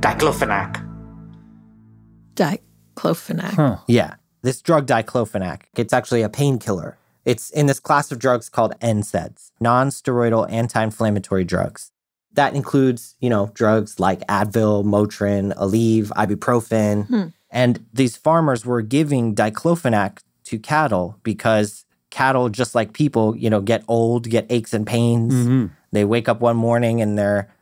Diclofenac. 0.00 0.82
Diclofenac. 2.34 3.82
Yeah, 3.86 4.14
this 4.40 4.62
drug 4.62 4.86
diclofenac, 4.86 5.62
it's 5.76 5.92
actually 5.92 6.22
a 6.22 6.28
painkiller. 6.28 6.98
It's 7.24 7.50
in 7.50 7.66
this 7.66 7.80
class 7.80 8.10
of 8.10 8.18
drugs 8.18 8.48
called 8.48 8.74
NSAIDs, 8.80 9.52
non-steroidal 9.60 10.50
anti-inflammatory 10.50 11.44
drugs. 11.44 11.92
That 12.32 12.54
includes, 12.54 13.14
you 13.20 13.28
know, 13.30 13.50
drugs 13.54 14.00
like 14.00 14.20
Advil, 14.26 14.84
Motrin, 14.84 15.54
Aleve, 15.56 16.08
ibuprofen. 16.08 17.06
Hmm. 17.06 17.26
And 17.50 17.84
these 17.92 18.16
farmers 18.16 18.64
were 18.64 18.82
giving 18.82 19.34
diclofenac 19.34 20.18
to 20.44 20.58
cattle 20.58 21.18
because 21.22 21.84
cattle, 22.10 22.48
just 22.48 22.74
like 22.74 22.92
people, 22.92 23.36
you 23.36 23.50
know, 23.50 23.60
get 23.60 23.84
old, 23.86 24.28
get 24.28 24.46
aches 24.50 24.72
and 24.72 24.86
pains. 24.86 25.70
They 25.92 26.04
wake 26.04 26.28
up 26.28 26.40
one 26.40 26.56
morning 26.56 27.02
and 27.02 27.18
their 27.18 27.52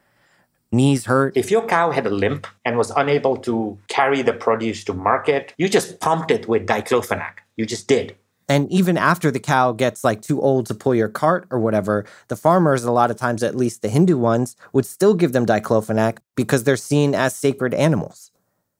knees 0.72 1.06
hurt. 1.06 1.36
If 1.36 1.50
your 1.50 1.66
cow 1.66 1.90
had 1.90 2.06
a 2.06 2.10
limp 2.10 2.46
and 2.64 2.78
was 2.78 2.92
unable 2.92 3.36
to 3.38 3.76
carry 3.88 4.22
the 4.22 4.32
produce 4.32 4.84
to 4.84 4.94
market, 4.94 5.52
you 5.58 5.68
just 5.68 5.98
pumped 5.98 6.30
it 6.30 6.48
with 6.48 6.66
diclofenac. 6.66 7.38
You 7.56 7.66
just 7.66 7.88
did. 7.88 8.16
And 8.50 8.68
even 8.68 8.98
after 8.98 9.30
the 9.30 9.38
cow 9.38 9.70
gets 9.70 10.02
like 10.02 10.22
too 10.22 10.42
old 10.42 10.66
to 10.66 10.74
pull 10.74 10.92
your 10.92 11.08
cart 11.08 11.46
or 11.52 11.60
whatever, 11.60 12.04
the 12.26 12.34
farmers, 12.34 12.82
a 12.82 12.90
lot 12.90 13.08
of 13.12 13.16
times, 13.16 13.44
at 13.44 13.54
least 13.54 13.80
the 13.80 13.88
Hindu 13.88 14.18
ones, 14.18 14.56
would 14.72 14.84
still 14.84 15.14
give 15.14 15.30
them 15.30 15.46
diclofenac 15.46 16.18
because 16.34 16.64
they're 16.64 16.76
seen 16.76 17.14
as 17.14 17.36
sacred 17.36 17.72
animals. 17.74 18.32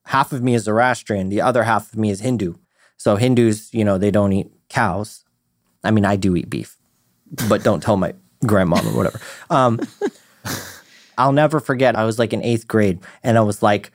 Half 0.06 0.33
of 0.33 0.42
me 0.42 0.54
is 0.54 0.64
Zoroastrian, 0.64 1.28
the 1.28 1.40
other 1.40 1.62
half 1.62 1.92
of 1.92 1.98
me 2.00 2.11
is 2.11 2.18
Hindu. 2.18 2.54
So 2.96 3.14
Hindus, 3.14 3.72
you 3.72 3.85
know, 3.85 3.96
they 3.96 4.11
don't 4.11 4.33
eat 4.33 4.50
cows. 4.68 5.24
I 5.85 5.92
mean, 5.92 6.04
I 6.04 6.16
do 6.16 6.35
eat 6.35 6.50
beef, 6.50 6.76
but 7.48 7.62
don't 7.62 7.80
tell 7.80 7.96
my 7.96 8.14
grandmom 8.42 8.92
or 8.92 8.96
whatever. 8.96 9.20
Um, 9.50 9.78
I'll 11.16 11.30
never 11.30 11.61
forget, 11.61 11.94
I 11.94 12.04
was 12.04 12.18
like 12.18 12.33
in 12.33 12.42
eighth 12.42 12.66
grade 12.66 12.98
and 13.22 13.38
I 13.38 13.42
was 13.42 13.62
like 13.62 13.92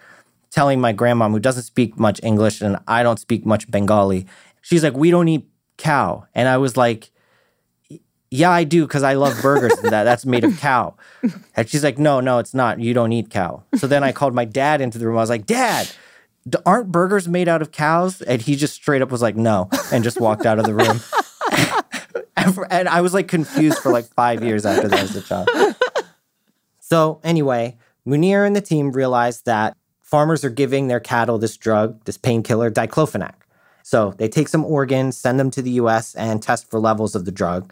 telling 0.51 0.79
my 0.79 0.93
grandmom, 0.93 1.31
who 1.31 1.39
doesn't 1.41 1.63
speak 1.63 1.99
much 1.99 2.21
English 2.23 2.61
and 2.61 2.77
I 2.87 3.03
don't 3.03 3.19
speak 3.19 3.45
much 3.45 3.69
Bengali, 3.69 4.25
she's 4.61 4.81
like, 4.81 4.95
we 4.95 5.11
don't 5.11 5.27
eat 5.27 5.45
cow. 5.77 6.25
And 6.33 6.47
I 6.47 6.57
was 6.57 6.77
like, 6.77 7.11
yeah, 8.31 8.51
I 8.51 8.63
do 8.63 8.85
because 8.85 9.03
I 9.03 9.13
love 9.13 9.39
burgers 9.41 9.77
and 9.79 9.91
that. 9.91 10.03
That's 10.03 10.25
made 10.25 10.43
of 10.43 10.57
cow. 10.59 10.95
And 11.57 11.69
she's 11.69 11.83
like, 11.83 11.97
no, 11.97 12.19
no, 12.19 12.37
it's 12.39 12.53
not. 12.53 12.79
You 12.79 12.93
don't 12.93 13.11
eat 13.13 13.29
cow. 13.29 13.63
So 13.75 13.87
then 13.87 14.03
I 14.03 14.11
called 14.11 14.35
my 14.35 14.45
dad 14.45 14.81
into 14.81 14.99
the 14.99 15.07
room. 15.07 15.17
I 15.17 15.21
was 15.21 15.29
like, 15.29 15.45
Dad, 15.45 15.89
aren't 16.65 16.91
burgers 16.91 17.27
made 17.27 17.47
out 17.47 17.61
of 17.61 17.71
cows? 17.71 18.21
And 18.21 18.41
he 18.41 18.55
just 18.55 18.75
straight 18.75 19.01
up 19.01 19.09
was 19.09 19.21
like, 19.21 19.35
no, 19.35 19.69
and 19.91 20.03
just 20.03 20.19
walked 20.19 20.45
out 20.45 20.59
of 20.59 20.65
the 20.65 20.73
room. 20.73 20.99
and 22.69 22.89
I 22.89 23.01
was 23.01 23.13
like 23.13 23.27
confused 23.27 23.79
for 23.79 23.91
like 23.91 24.05
five 24.05 24.43
years 24.43 24.65
after 24.65 24.87
that 24.89 24.99
as 24.99 25.15
a 25.15 25.21
child. 25.21 25.49
So 26.79 27.19
anyway, 27.23 27.77
Munir 28.05 28.45
and 28.45 28.55
the 28.55 28.61
team 28.61 28.91
realized 28.91 29.45
that 29.45 29.75
farmers 30.01 30.45
are 30.45 30.51
giving 30.51 30.87
their 30.87 30.99
cattle 30.99 31.39
this 31.39 31.57
drug, 31.57 32.03
this 32.03 32.17
painkiller, 32.17 32.69
diclofenac. 32.69 33.33
So 33.85 34.15
they 34.17 34.27
take 34.27 34.47
some 34.47 34.65
organs, 34.65 35.15
send 35.15 35.39
them 35.39 35.51
to 35.51 35.61
the 35.61 35.69
US, 35.81 36.15
and 36.15 36.41
test 36.41 36.71
for 36.71 36.79
levels 36.79 37.13
of 37.13 37.25
the 37.25 37.31
drug. 37.31 37.71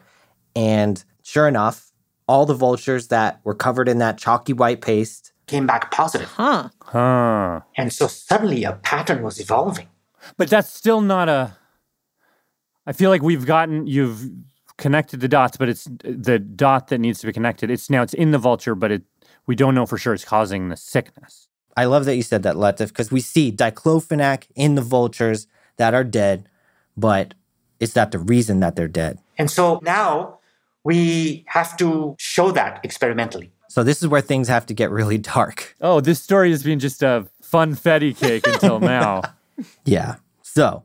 And 0.56 1.04
sure 1.24 1.48
enough, 1.48 1.92
all 2.28 2.46
the 2.46 2.54
vultures 2.54 3.08
that 3.08 3.42
were 3.44 3.56
covered 3.56 3.90
in 3.90 3.98
that 3.98 4.20
chalky 4.20 4.54
white 4.54 4.82
paste 4.82 5.34
Came 5.48 5.66
back 5.66 5.92
positive. 5.92 6.30
Huh. 6.30 6.70
Huh. 6.84 7.62
And 7.76 7.92
so 7.92 8.06
suddenly 8.08 8.64
a 8.64 8.74
pattern 8.74 9.24
was 9.24 9.40
evolving. 9.40 9.88
But 10.38 10.50
that's 10.50 10.70
still 10.70 11.02
not 11.02 11.28
a. 11.28 11.58
I 12.86 12.94
feel 12.94 13.10
like 13.10 13.24
we've 13.24 13.46
gotten 13.46 13.88
you've 13.88 14.30
connected 14.78 15.20
the 15.20 15.28
dots, 15.28 15.58
but 15.58 15.68
it's 15.68 15.90
the 16.04 16.38
dot 16.38 16.90
that 16.90 17.00
needs 17.00 17.20
to 17.22 17.28
be 17.28 17.34
connected. 17.34 17.72
It's 17.72 17.90
now 17.90 18.04
it's 18.04 18.14
in 18.14 18.32
the 18.32 18.38
vulture, 18.38 18.76
but 18.76 18.92
it 18.92 19.02
we 19.48 19.56
don't 19.56 19.76
know 19.76 19.88
for 19.88 19.98
sure 19.98 20.14
it's 20.14 20.24
causing 20.24 20.70
the 20.70 20.78
sickness. 20.78 21.50
I 21.76 21.86
love 21.86 22.06
that 22.06 22.16
you 22.16 22.24
said 22.24 22.44
that, 22.44 22.56
Latif, 22.56 22.90
because 22.90 23.12
we 23.12 23.20
see 23.20 23.52
diclofenac 23.52 24.46
in 24.56 24.76
the 24.76 24.82
vultures 24.82 25.48
that 25.78 25.94
are 25.94 26.04
dead, 26.04 26.48
but 26.96 27.34
is 27.80 27.94
that 27.94 28.12
the 28.12 28.20
reason 28.20 28.60
that 28.62 28.76
they're 28.76 28.88
dead? 28.88 29.20
And 29.38 29.50
so 29.50 29.80
now 29.84 30.40
we 30.84 31.44
have 31.48 31.76
to 31.78 32.16
show 32.20 32.52
that 32.52 32.80
experimentally. 32.84 33.52
So 33.70 33.84
this 33.84 34.02
is 34.02 34.08
where 34.08 34.22
things 34.22 34.48
have 34.48 34.66
to 34.68 34.74
get 34.74 34.92
really 34.92 35.18
dark. 35.18 35.76
Oh, 35.82 36.00
this 36.00 36.22
story 36.22 36.52
has 36.52 36.64
been 36.64 36.80
just 36.80 37.02
a 37.02 37.28
funfetti 37.44 38.16
cake 38.16 38.46
until 38.46 38.80
now. 38.98 39.22
Yeah. 39.84 40.18
So 40.42 40.84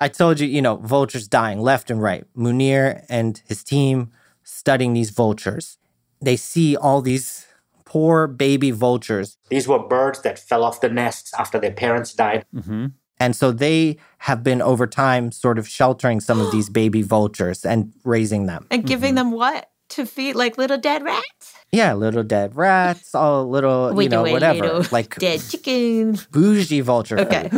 I 0.00 0.08
told 0.08 0.40
you, 0.40 0.48
you 0.48 0.60
know, 0.60 0.76
vultures 0.76 1.28
dying 1.28 1.60
left 1.60 1.90
and 1.90 2.02
right. 2.02 2.24
Munir 2.36 3.04
and 3.08 3.40
his 3.46 3.62
team 3.62 4.10
studying 4.42 4.92
these 4.92 5.10
vultures. 5.10 5.78
They 6.20 6.36
see 6.36 6.76
all 6.76 7.00
these 7.00 7.46
poor 7.84 8.26
baby 8.26 8.70
vultures. 8.72 9.38
These 9.48 9.68
were 9.68 9.78
birds 9.78 10.22
that 10.22 10.38
fell 10.38 10.64
off 10.64 10.80
the 10.80 10.88
nests 10.88 11.32
after 11.34 11.60
their 11.60 11.72
parents 11.72 12.12
died. 12.12 12.44
Mm-hmm. 12.54 12.86
And 13.24 13.34
so 13.34 13.52
they 13.52 13.96
have 14.18 14.42
been 14.42 14.60
over 14.60 14.86
time 14.86 15.32
sort 15.32 15.58
of 15.58 15.66
sheltering 15.66 16.20
some 16.20 16.40
of 16.40 16.52
these 16.52 16.68
baby 16.68 17.00
vultures 17.00 17.64
and 17.64 17.90
raising 18.04 18.44
them. 18.44 18.66
And 18.70 18.86
giving 18.86 19.14
mm-hmm. 19.14 19.30
them 19.30 19.30
what 19.30 19.70
to 19.90 20.04
feed, 20.04 20.34
like 20.34 20.58
little 20.58 20.76
dead 20.76 21.02
rats? 21.02 21.54
Yeah, 21.72 21.94
little 21.94 22.22
dead 22.22 22.54
rats, 22.54 23.14
all 23.14 23.48
little, 23.48 24.00
you 24.00 24.10
know, 24.10 24.24
wait, 24.24 24.32
whatever. 24.32 24.60
little 24.60 24.86
Like 24.92 25.16
dead 25.18 25.40
chickens. 25.40 26.26
bougie 26.30 26.82
vulture. 26.82 27.18
Okay. 27.18 27.50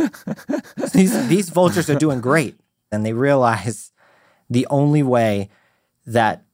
these 0.92 1.28
these 1.28 1.48
vultures 1.50 1.90
are 1.90 1.96
doing 1.98 2.20
great, 2.20 2.58
and 2.92 3.04
they 3.04 3.12
realize 3.12 3.90
the 4.48 4.68
only 4.70 5.02
way 5.02 5.50
that 6.06 6.44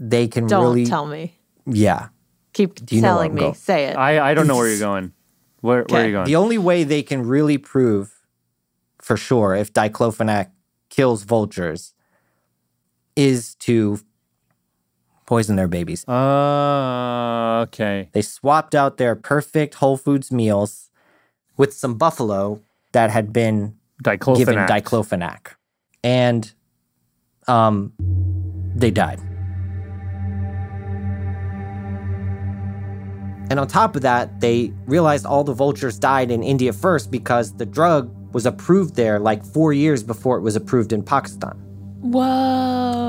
they 0.00 0.26
can 0.26 0.48
Don't 0.48 0.64
really, 0.64 0.86
tell 0.86 1.06
me. 1.06 1.38
yeah, 1.66 2.08
Keep 2.52 2.90
you 2.90 3.00
telling 3.00 3.32
me. 3.32 3.40
going? 3.42 3.54
Say 3.54 3.84
it. 3.84 3.96
I 3.96 4.30
I 4.30 4.34
don't 4.34 4.48
know 4.48 4.56
where 4.56 4.68
you're 4.68 4.80
going. 4.80 5.12
Where 5.60 5.84
where 5.88 6.02
are 6.02 6.06
you 6.06 6.12
going? 6.12 6.26
the 6.26 6.36
only 6.36 6.58
way 6.58 6.84
they 6.84 7.02
can 7.02 7.26
really 7.26 7.56
prove 7.56 8.13
for 9.04 9.18
sure 9.18 9.54
if 9.54 9.70
diclofenac 9.74 10.50
kills 10.88 11.24
vultures 11.24 11.92
is 13.14 13.54
to 13.56 14.00
poison 15.26 15.56
their 15.56 15.68
babies. 15.68 16.08
Uh, 16.08 17.64
okay. 17.68 18.08
They 18.12 18.22
swapped 18.22 18.74
out 18.74 18.96
their 18.96 19.14
perfect 19.14 19.74
Whole 19.74 19.98
Foods 19.98 20.32
meals 20.32 20.90
with 21.58 21.74
some 21.74 21.98
buffalo 21.98 22.62
that 22.92 23.10
had 23.10 23.30
been 23.30 23.76
Diclofenac. 24.02 24.36
given 24.38 24.54
diclofenac. 24.60 25.48
And 26.02 26.50
um 27.46 27.92
they 28.74 28.90
died. 28.90 29.20
And 33.50 33.60
on 33.60 33.68
top 33.68 33.94
of 33.94 34.02
that, 34.02 34.40
they 34.40 34.72
realized 34.86 35.26
all 35.26 35.44
the 35.44 35.52
vultures 35.52 35.98
died 35.98 36.30
in 36.30 36.42
India 36.42 36.72
first 36.72 37.10
because 37.10 37.52
the 37.52 37.66
drug 37.66 38.10
was 38.34 38.44
approved 38.44 38.96
there 38.96 39.18
like 39.18 39.44
4 39.44 39.72
years 39.72 40.02
before 40.02 40.36
it 40.36 40.42
was 40.42 40.56
approved 40.56 40.92
in 40.92 41.02
Pakistan. 41.02 41.54
Whoa. 42.04 42.22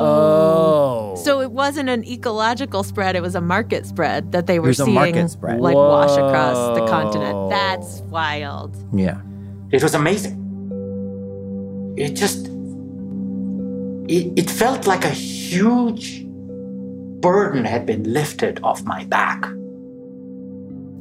Oh. 0.02 1.16
So 1.18 1.42
it 1.42 1.52
wasn't 1.52 1.90
an 1.90 2.06
ecological 2.06 2.84
spread, 2.84 3.18
it 3.18 3.22
was 3.22 3.36
a 3.36 3.42
market 3.42 3.86
spread 3.86 4.32
that 4.32 4.48
they 4.48 4.60
were 4.60 4.68
was 4.68 4.78
seeing 4.78 4.94
market 4.94 5.30
spread. 5.30 5.60
like 5.60 5.76
wash 5.76 6.12
across 6.12 6.80
the 6.80 6.86
continent. 6.88 7.50
That's 7.50 8.00
wild. 8.04 8.78
Yeah. 8.94 9.20
It 9.72 9.84
was 9.84 9.96
amazing. 9.96 10.42
It 11.98 12.14
just 12.14 12.48
it, 14.08 14.32
it 14.40 14.50
felt 14.50 14.88
like 14.88 15.04
a 15.04 15.10
huge 15.10 16.24
burden 17.22 17.66
had 17.66 17.86
been 17.86 18.04
lifted 18.14 18.60
off 18.64 18.84
my 18.84 19.04
back. 19.06 19.44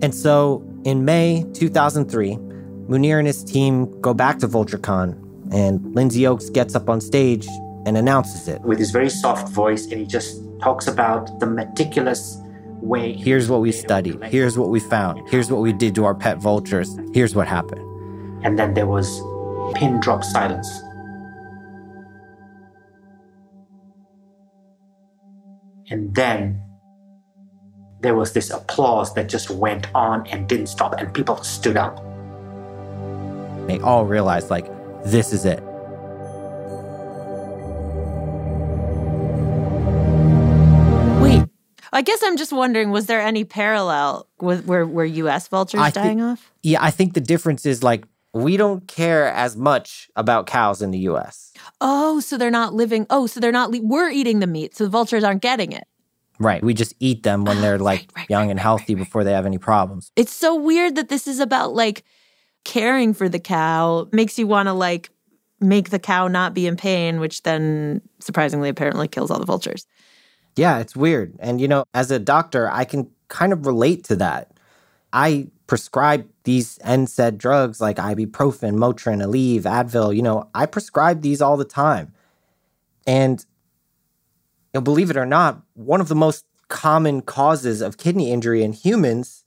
And 0.02 0.12
so 0.14 0.64
in 0.84 1.04
May 1.04 1.44
2003, 1.52 2.38
Munir 2.88 3.18
and 3.18 3.26
his 3.26 3.42
team 3.42 4.00
go 4.00 4.12
back 4.12 4.38
to 4.40 4.48
VultureCon, 4.48 5.52
and 5.52 5.94
Lindsay 5.94 6.26
Oaks 6.26 6.50
gets 6.50 6.74
up 6.74 6.88
on 6.88 7.00
stage 7.00 7.46
and 7.86 7.96
announces 7.96 8.48
it. 8.48 8.60
with 8.62 8.78
his 8.78 8.90
very 8.90 9.10
soft 9.10 9.48
voice, 9.52 9.84
and 9.86 10.00
he 10.00 10.06
just 10.06 10.40
talks 10.60 10.86
about 10.86 11.40
the 11.40 11.46
meticulous 11.46 12.38
way. 12.80 13.12
Here's 13.14 13.48
what 13.48 13.60
we 13.60 13.72
studied. 13.72 14.22
Here's 14.24 14.58
what 14.58 14.68
we 14.68 14.80
found. 14.80 15.28
Here's 15.28 15.50
what 15.50 15.60
we 15.60 15.72
did 15.72 15.94
to 15.96 16.04
our 16.04 16.14
pet 16.14 16.38
vultures. 16.38 16.98
Here's 17.12 17.34
what 17.34 17.48
happened. 17.48 17.82
And 18.44 18.58
then 18.58 18.74
there 18.74 18.86
was 18.86 19.20
pin 19.74 20.00
drop 20.00 20.22
silence. 20.22 20.68
And 25.90 26.14
then 26.14 26.60
there 28.00 28.14
was 28.14 28.32
this 28.32 28.50
applause 28.50 29.14
that 29.14 29.28
just 29.28 29.48
went 29.50 29.86
on 29.94 30.26
and 30.26 30.46
didn't 30.48 30.66
stop, 30.66 30.94
and 30.98 31.12
people 31.12 31.36
stood 31.42 31.76
up. 31.76 32.04
They 33.66 33.80
all 33.80 34.04
realized, 34.04 34.50
like, 34.50 34.66
this 35.04 35.32
is 35.32 35.44
it. 35.44 35.62
Wait, 41.22 41.48
I 41.92 42.02
guess 42.02 42.22
I'm 42.22 42.36
just 42.36 42.52
wondering: 42.52 42.90
was 42.90 43.06
there 43.06 43.20
any 43.20 43.44
parallel 43.44 44.26
with 44.40 44.66
where 44.66 44.86
were 44.86 45.04
U.S. 45.04 45.48
vultures 45.48 45.80
I 45.80 45.90
thi- 45.90 46.00
dying 46.00 46.20
off? 46.20 46.52
Yeah, 46.62 46.82
I 46.82 46.90
think 46.90 47.14
the 47.14 47.20
difference 47.20 47.64
is 47.64 47.82
like 47.82 48.04
we 48.34 48.56
don't 48.56 48.86
care 48.88 49.28
as 49.28 49.56
much 49.56 50.10
about 50.16 50.46
cows 50.46 50.82
in 50.82 50.90
the 50.90 50.98
US. 51.10 51.52
Oh, 51.80 52.20
so 52.20 52.36
they're 52.36 52.50
not 52.50 52.74
living. 52.74 53.06
Oh, 53.08 53.26
so 53.26 53.40
they're 53.40 53.52
not. 53.52 53.70
Le- 53.70 53.80
we're 53.80 54.10
eating 54.10 54.40
the 54.40 54.46
meat, 54.46 54.76
so 54.76 54.84
the 54.84 54.90
vultures 54.90 55.24
aren't 55.24 55.42
getting 55.42 55.72
it. 55.72 55.84
Right. 56.40 56.62
We 56.62 56.74
just 56.74 56.94
eat 56.98 57.22
them 57.22 57.44
when 57.44 57.58
oh, 57.58 57.60
they're 57.60 57.78
like 57.78 58.10
young 58.28 58.50
and 58.50 58.58
healthy 58.58 58.94
before 58.94 59.22
they 59.24 59.32
have 59.32 59.46
any 59.46 59.58
problems. 59.58 60.10
It's 60.16 60.32
so 60.34 60.54
weird 60.54 60.96
that 60.96 61.08
this 61.08 61.28
is 61.28 61.38
about 61.38 61.74
like 61.74 62.04
caring 62.64 63.14
for 63.14 63.28
the 63.28 63.38
cow. 63.38 64.08
Makes 64.12 64.38
you 64.38 64.46
want 64.46 64.68
to 64.68 64.72
like 64.72 65.10
make 65.60 65.90
the 65.90 65.98
cow 65.98 66.28
not 66.28 66.54
be 66.54 66.66
in 66.66 66.76
pain, 66.76 67.20
which 67.20 67.42
then 67.42 68.00
surprisingly 68.20 68.68
apparently 68.68 69.08
kills 69.08 69.30
all 69.30 69.38
the 69.38 69.46
vultures. 69.46 69.86
Yeah, 70.56 70.78
it's 70.78 70.94
weird. 70.94 71.34
And 71.38 71.60
you 71.60 71.68
know, 71.68 71.84
as 71.94 72.10
a 72.10 72.18
doctor, 72.18 72.70
I 72.70 72.84
can 72.84 73.10
kind 73.28 73.52
of 73.52 73.66
relate 73.66 74.04
to 74.04 74.16
that. 74.16 74.52
I 75.12 75.48
prescribe 75.66 76.28
these 76.44 76.78
NSAID 76.78 77.38
drugs 77.38 77.80
like 77.80 77.96
ibuprofen, 77.96 78.74
Motrin, 78.74 79.24
Aleve, 79.24 79.62
Advil. 79.62 80.14
You 80.14 80.22
know, 80.22 80.48
I 80.54 80.66
prescribe 80.66 81.22
these 81.22 81.40
all 81.40 81.56
the 81.56 81.64
time. 81.64 82.12
And 83.06 83.44
you 84.72 84.78
know, 84.78 84.82
believe 84.82 85.10
it 85.10 85.16
or 85.16 85.26
not, 85.26 85.62
one 85.74 86.00
of 86.00 86.08
the 86.08 86.14
most 86.14 86.44
common 86.68 87.22
causes 87.22 87.80
of 87.80 87.96
kidney 87.96 88.32
injury 88.32 88.62
in 88.62 88.72
humans 88.72 89.44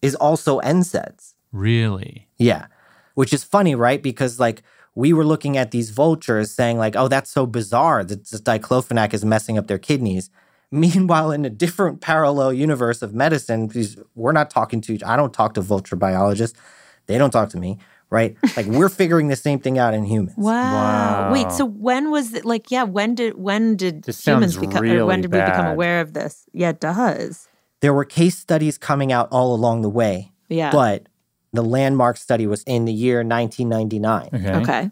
is 0.00 0.14
also 0.14 0.60
NSAIDs. 0.60 1.31
Really? 1.52 2.28
Yeah. 2.38 2.66
Which 3.14 3.32
is 3.32 3.44
funny, 3.44 3.74
right? 3.74 4.02
Because 4.02 4.40
like 4.40 4.62
we 4.94 5.12
were 5.12 5.24
looking 5.24 5.56
at 5.56 5.70
these 5.70 5.90
vultures 5.90 6.50
saying 6.50 6.78
like, 6.78 6.96
oh, 6.96 7.08
that's 7.08 7.30
so 7.30 7.46
bizarre 7.46 8.04
that 8.04 8.28
this 8.28 8.40
diclofenac 8.40 9.14
is 9.14 9.24
messing 9.24 9.58
up 9.58 9.66
their 9.66 9.78
kidneys. 9.78 10.30
Meanwhile, 10.70 11.32
in 11.32 11.44
a 11.44 11.50
different 11.50 12.00
parallel 12.00 12.52
universe 12.54 13.02
of 13.02 13.12
medicine, 13.12 13.66
because 13.66 13.98
we're 14.14 14.32
not 14.32 14.48
talking 14.48 14.80
to, 14.82 14.98
I 15.04 15.16
don't 15.16 15.34
talk 15.34 15.52
to 15.54 15.60
vulture 15.60 15.96
biologists. 15.96 16.58
They 17.06 17.18
don't 17.18 17.30
talk 17.30 17.50
to 17.50 17.58
me, 17.58 17.78
right? 18.08 18.36
Like 18.56 18.66
we're 18.66 18.88
figuring 18.88 19.28
the 19.28 19.36
same 19.36 19.58
thing 19.58 19.78
out 19.78 19.92
in 19.92 20.04
humans. 20.04 20.36
Wow. 20.38 21.30
Wait, 21.30 21.52
so 21.52 21.66
when 21.66 22.10
was 22.10 22.32
it 22.32 22.46
like 22.46 22.70
yeah, 22.70 22.84
when 22.84 23.14
did 23.14 23.36
when 23.36 23.76
did 23.76 24.04
This 24.04 24.24
humans 24.24 24.56
become 24.56 24.80
really 24.80 25.02
when 25.02 25.20
did 25.20 25.32
we 25.32 25.40
become 25.40 25.66
aware 25.66 26.00
of 26.00 26.14
this? 26.14 26.46
Yeah, 26.52 26.70
it 26.70 26.80
does. 26.80 27.48
There 27.80 27.92
were 27.92 28.04
case 28.04 28.38
studies 28.38 28.78
coming 28.78 29.12
out 29.12 29.28
all 29.30 29.54
along 29.54 29.82
the 29.82 29.90
way. 29.90 30.32
Yeah. 30.48 30.70
But 30.70 31.06
the 31.52 31.62
landmark 31.62 32.16
study 32.16 32.46
was 32.46 32.62
in 32.64 32.84
the 32.84 32.92
year 32.92 33.18
1999. 33.24 34.62
Okay. 34.62 34.90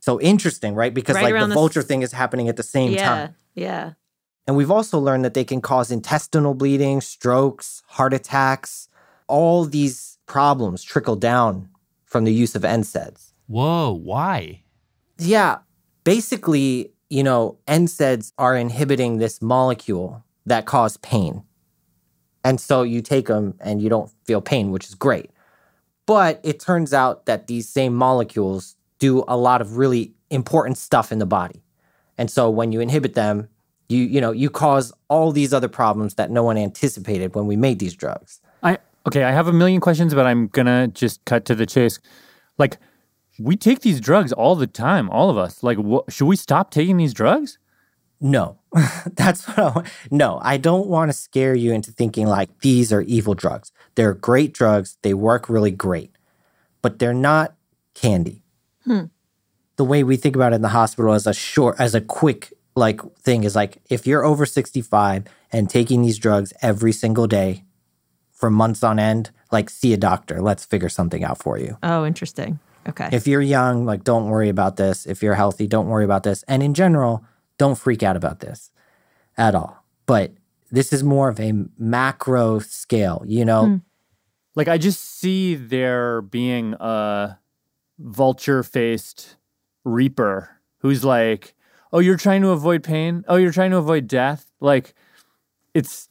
So 0.00 0.20
interesting, 0.20 0.74
right? 0.74 0.92
Because 0.92 1.16
Right 1.16 1.24
like 1.24 1.34
around 1.34 1.50
the 1.50 1.54
the 1.54 1.60
s- 1.60 1.60
vulture 1.60 1.82
thing 1.82 2.02
is 2.02 2.12
happening 2.12 2.48
at 2.48 2.56
the 2.56 2.62
same 2.62 2.92
yeah. 2.92 3.04
time. 3.08 3.36
Yeah. 3.54 3.92
And 4.46 4.56
we've 4.56 4.70
also 4.70 4.98
learned 4.98 5.24
that 5.24 5.34
they 5.34 5.44
can 5.44 5.60
cause 5.60 5.90
intestinal 5.90 6.54
bleeding, 6.54 7.00
strokes, 7.00 7.82
heart 7.86 8.12
attacks. 8.14 8.88
All 9.28 9.64
these 9.64 10.18
problems 10.26 10.82
trickle 10.82 11.16
down 11.16 11.68
from 12.04 12.24
the 12.24 12.32
use 12.32 12.56
of 12.56 12.62
NSAIDs. 12.62 13.32
Whoa, 13.46 13.92
why? 13.92 14.62
Yeah, 15.18 15.58
basically, 16.04 16.92
you 17.10 17.22
know, 17.22 17.58
NSAIDs 17.68 18.32
are 18.38 18.56
inhibiting 18.56 19.18
this 19.18 19.40
molecule 19.42 20.24
that 20.46 20.66
cause 20.66 20.96
pain. 20.96 21.44
And 22.42 22.60
so 22.60 22.82
you 22.82 23.02
take 23.02 23.26
them 23.26 23.54
and 23.60 23.82
you 23.82 23.88
don't 23.88 24.10
feel 24.24 24.40
pain, 24.40 24.70
which 24.70 24.86
is 24.88 24.94
great. 24.94 25.30
But 26.10 26.40
it 26.42 26.58
turns 26.58 26.92
out 26.92 27.26
that 27.26 27.46
these 27.46 27.68
same 27.68 27.94
molecules 27.94 28.74
do 28.98 29.22
a 29.28 29.36
lot 29.36 29.60
of 29.60 29.76
really 29.76 30.12
important 30.28 30.76
stuff 30.76 31.12
in 31.12 31.20
the 31.20 31.24
body. 31.24 31.62
And 32.18 32.28
so 32.28 32.50
when 32.50 32.72
you 32.72 32.80
inhibit 32.80 33.14
them, 33.14 33.48
you 33.88 33.98
you 33.98 34.20
know, 34.20 34.32
you 34.32 34.50
cause 34.50 34.92
all 35.06 35.30
these 35.30 35.54
other 35.54 35.68
problems 35.68 36.14
that 36.14 36.32
no 36.32 36.42
one 36.42 36.58
anticipated 36.58 37.36
when 37.36 37.46
we 37.46 37.54
made 37.54 37.78
these 37.78 37.94
drugs. 37.94 38.40
I 38.60 38.78
okay, 39.06 39.22
I 39.22 39.30
have 39.30 39.46
a 39.46 39.52
million 39.52 39.80
questions, 39.80 40.12
but 40.12 40.26
I'm 40.26 40.48
gonna 40.48 40.88
just 40.88 41.24
cut 41.26 41.44
to 41.44 41.54
the 41.54 41.64
chase. 41.64 42.00
Like, 42.58 42.78
we 43.38 43.54
take 43.54 43.82
these 43.82 44.00
drugs 44.00 44.32
all 44.32 44.56
the 44.56 44.66
time, 44.66 45.08
all 45.10 45.30
of 45.30 45.38
us. 45.38 45.62
Like, 45.62 45.78
wha 45.78 46.00
should 46.08 46.26
we 46.26 46.34
stop 46.34 46.72
taking 46.72 46.96
these 46.96 47.14
drugs? 47.14 47.60
No, 48.20 48.58
that's 49.14 49.46
what 49.46 49.58
I. 49.60 49.84
No, 50.10 50.40
I 50.42 50.56
don't 50.56 50.88
want 50.88 51.08
to 51.08 51.12
scare 51.12 51.54
you 51.54 51.72
into 51.72 51.92
thinking 51.92 52.26
like 52.26 52.50
these 52.62 52.92
are 52.92 53.02
evil 53.02 53.34
drugs. 53.34 53.70
They're 53.94 54.14
great 54.14 54.52
drugs. 54.52 54.96
They 55.02 55.14
work 55.14 55.48
really 55.48 55.70
great, 55.70 56.10
but 56.82 56.98
they're 56.98 57.14
not 57.14 57.54
candy. 57.94 58.44
Hmm. 58.84 59.04
The 59.76 59.84
way 59.84 60.02
we 60.02 60.16
think 60.16 60.36
about 60.36 60.52
it 60.52 60.56
in 60.56 60.62
the 60.62 60.68
hospital 60.68 61.12
as 61.12 61.26
a 61.26 61.34
short, 61.34 61.76
as 61.78 61.94
a 61.94 62.00
quick 62.00 62.52
like 62.76 63.00
thing 63.16 63.44
is 63.44 63.56
like 63.56 63.78
if 63.90 64.06
you're 64.06 64.24
over 64.24 64.46
65 64.46 65.24
and 65.52 65.68
taking 65.68 66.02
these 66.02 66.18
drugs 66.18 66.52
every 66.62 66.92
single 66.92 67.26
day 67.26 67.64
for 68.30 68.50
months 68.50 68.82
on 68.82 68.98
end, 68.98 69.30
like 69.50 69.68
see 69.68 69.92
a 69.92 69.96
doctor. 69.96 70.40
Let's 70.40 70.64
figure 70.64 70.88
something 70.88 71.24
out 71.24 71.42
for 71.42 71.58
you. 71.58 71.76
Oh, 71.82 72.06
interesting. 72.06 72.58
Okay. 72.88 73.08
If 73.12 73.26
you're 73.26 73.42
young, 73.42 73.84
like 73.84 74.04
don't 74.04 74.28
worry 74.28 74.48
about 74.48 74.76
this. 74.76 75.06
If 75.06 75.22
you're 75.22 75.34
healthy, 75.34 75.66
don't 75.66 75.88
worry 75.88 76.04
about 76.04 76.22
this. 76.22 76.42
And 76.44 76.62
in 76.62 76.74
general, 76.74 77.24
don't 77.58 77.76
freak 77.76 78.02
out 78.02 78.16
about 78.16 78.40
this 78.40 78.70
at 79.36 79.54
all. 79.54 79.84
But 80.06 80.32
this 80.70 80.92
is 80.92 81.02
more 81.02 81.28
of 81.28 81.40
a 81.40 81.52
macro 81.78 82.58
scale, 82.60 83.22
you 83.26 83.44
know? 83.44 83.80
Like, 84.54 84.68
I 84.68 84.78
just 84.78 85.18
see 85.18 85.54
there 85.54 86.22
being 86.22 86.74
a 86.80 87.38
vulture 87.98 88.62
faced 88.62 89.36
reaper 89.84 90.50
who's 90.78 91.04
like, 91.04 91.54
oh, 91.92 91.98
you're 91.98 92.16
trying 92.16 92.42
to 92.42 92.50
avoid 92.50 92.82
pain? 92.82 93.24
Oh, 93.28 93.36
you're 93.36 93.52
trying 93.52 93.70
to 93.70 93.76
avoid 93.76 94.08
death? 94.08 94.50
Like, 94.60 94.94
it's 95.74 96.08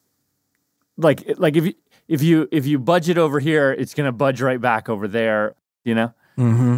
like, 0.98 1.24
like 1.38 1.56
if 1.56 1.66
you, 1.66 1.74
if 2.08 2.24
you 2.24 2.48
if 2.52 2.66
you 2.66 2.80
budge 2.80 3.10
it 3.10 3.18
over 3.18 3.40
here, 3.40 3.72
it's 3.72 3.94
gonna 3.94 4.12
budge 4.12 4.42
right 4.42 4.60
back 4.60 4.90
over 4.90 5.08
there. 5.08 5.56
You 5.84 5.96
know? 5.96 6.14
Mm-hmm. 6.38 6.78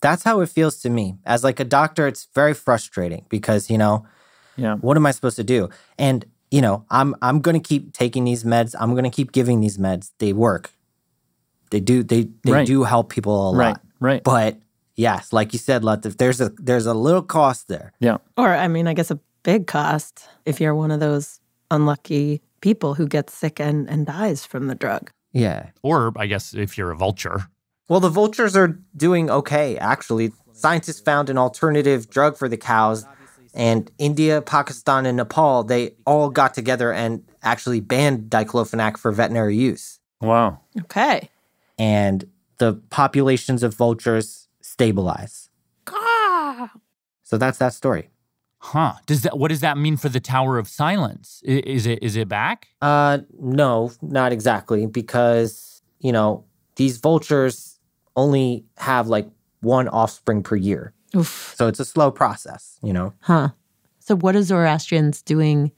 That's 0.00 0.22
how 0.22 0.40
it 0.40 0.48
feels 0.48 0.78
to 0.82 0.90
me. 0.90 1.18
As 1.24 1.42
like 1.42 1.58
a 1.60 1.64
doctor, 1.64 2.06
it's 2.06 2.28
very 2.34 2.54
frustrating 2.54 3.24
because, 3.28 3.70
you 3.70 3.78
know, 3.78 4.06
yeah. 4.56 4.76
what 4.76 4.96
am 4.96 5.06
I 5.06 5.10
supposed 5.10 5.36
to 5.36 5.44
do? 5.44 5.70
And, 5.98 6.24
you 6.50 6.60
know, 6.60 6.84
I'm 6.90 7.14
I'm 7.22 7.40
gonna 7.40 7.60
keep 7.60 7.92
taking 7.92 8.24
these 8.24 8.44
meds. 8.44 8.74
I'm 8.78 8.94
gonna 8.94 9.10
keep 9.10 9.32
giving 9.32 9.60
these 9.60 9.78
meds. 9.78 10.10
They 10.18 10.32
work. 10.32 10.72
They 11.70 11.80
do 11.80 12.02
they 12.02 12.28
they 12.44 12.52
Right. 12.52 12.66
do 12.66 12.84
help 12.84 13.10
people 13.10 13.50
a 13.50 13.56
Right, 13.56 13.68
lot. 13.68 13.80
right. 14.00 14.24
But 14.24 14.56
yes, 14.96 15.32
like 15.32 15.52
you 15.52 15.58
said, 15.58 15.82
Latif, 15.82 16.16
there's 16.16 16.40
a 16.40 16.50
there's 16.58 16.86
a 16.86 16.94
little 16.94 17.22
cost 17.22 17.68
there. 17.68 17.92
Yeah. 18.00 18.18
Or 18.36 18.48
I 18.54 18.68
mean, 18.68 18.86
I 18.86 18.94
guess 18.94 19.10
a 19.10 19.18
big 19.42 19.66
cost 19.66 20.26
if 20.46 20.60
you're 20.60 20.74
one 20.74 20.90
of 20.90 21.00
those 21.00 21.40
unlucky 21.70 22.40
people 22.60 22.94
who 22.94 23.06
gets 23.06 23.34
sick 23.34 23.60
and, 23.60 23.88
and 23.88 24.06
dies 24.06 24.44
from 24.46 24.66
the 24.66 24.74
drug. 24.74 25.10
Yeah. 25.32 25.66
Or 25.82 26.12
I 26.16 26.26
guess 26.26 26.54
if 26.54 26.76
you're 26.78 26.90
a 26.90 26.96
vulture. 26.96 27.46
Well, 27.88 28.00
the 28.00 28.08
vultures 28.10 28.56
are 28.56 28.78
doing 28.96 29.30
okay, 29.30 29.76
actually. 29.78 30.32
Scientists 30.52 31.00
found 31.00 31.30
an 31.30 31.38
alternative 31.38 32.10
drug 32.10 32.36
for 32.36 32.48
the 32.48 32.56
cows, 32.56 33.06
and 33.58 33.90
India, 33.98 34.40
Pakistan, 34.40 35.04
and 35.04 35.16
Nepal, 35.18 35.64
they 35.64 35.96
all 36.06 36.30
got 36.30 36.54
together 36.54 36.92
and 36.92 37.22
actually 37.42 37.80
banned 37.80 38.30
diclofenac 38.30 38.96
for 38.96 39.12
veterinary 39.12 39.56
use. 39.56 39.98
Wow. 40.22 40.60
Okay. 40.82 41.28
And 41.78 42.24
the 42.58 42.74
populations 42.90 43.62
of 43.62 43.74
vultures 43.74 44.48
stabilize. 44.62 45.50
So 47.24 47.36
that's 47.36 47.58
that 47.58 47.74
story. 47.74 48.08
Huh. 48.60 48.94
Does 49.06 49.22
that 49.22 49.38
what 49.38 49.48
does 49.48 49.60
that 49.60 49.76
mean 49.78 49.96
for 49.96 50.08
the 50.08 50.18
Tower 50.20 50.58
of 50.58 50.66
Silence? 50.68 51.42
I- 51.46 51.62
Is 51.66 51.86
it 51.86 52.02
is 52.02 52.16
it 52.16 52.28
back? 52.28 52.68
Uh, 52.82 53.18
no, 53.38 53.92
not 54.02 54.32
exactly, 54.32 54.86
because, 54.86 55.82
you 56.00 56.10
know, 56.12 56.44
these 56.76 56.96
vultures 56.98 57.78
only 58.16 58.64
have 58.78 59.06
like 59.08 59.28
one 59.60 59.88
offspring 59.88 60.42
per 60.42 60.56
year. 60.56 60.92
Oof. 61.16 61.54
So 61.56 61.68
it's 61.68 61.80
a 61.80 61.84
slow 61.84 62.10
process, 62.10 62.78
you 62.82 62.92
know? 62.92 63.14
Huh. 63.20 63.50
So 63.98 64.16
what 64.16 64.36
are 64.36 64.42
Zoroastrians 64.42 65.22
doing 65.22 65.72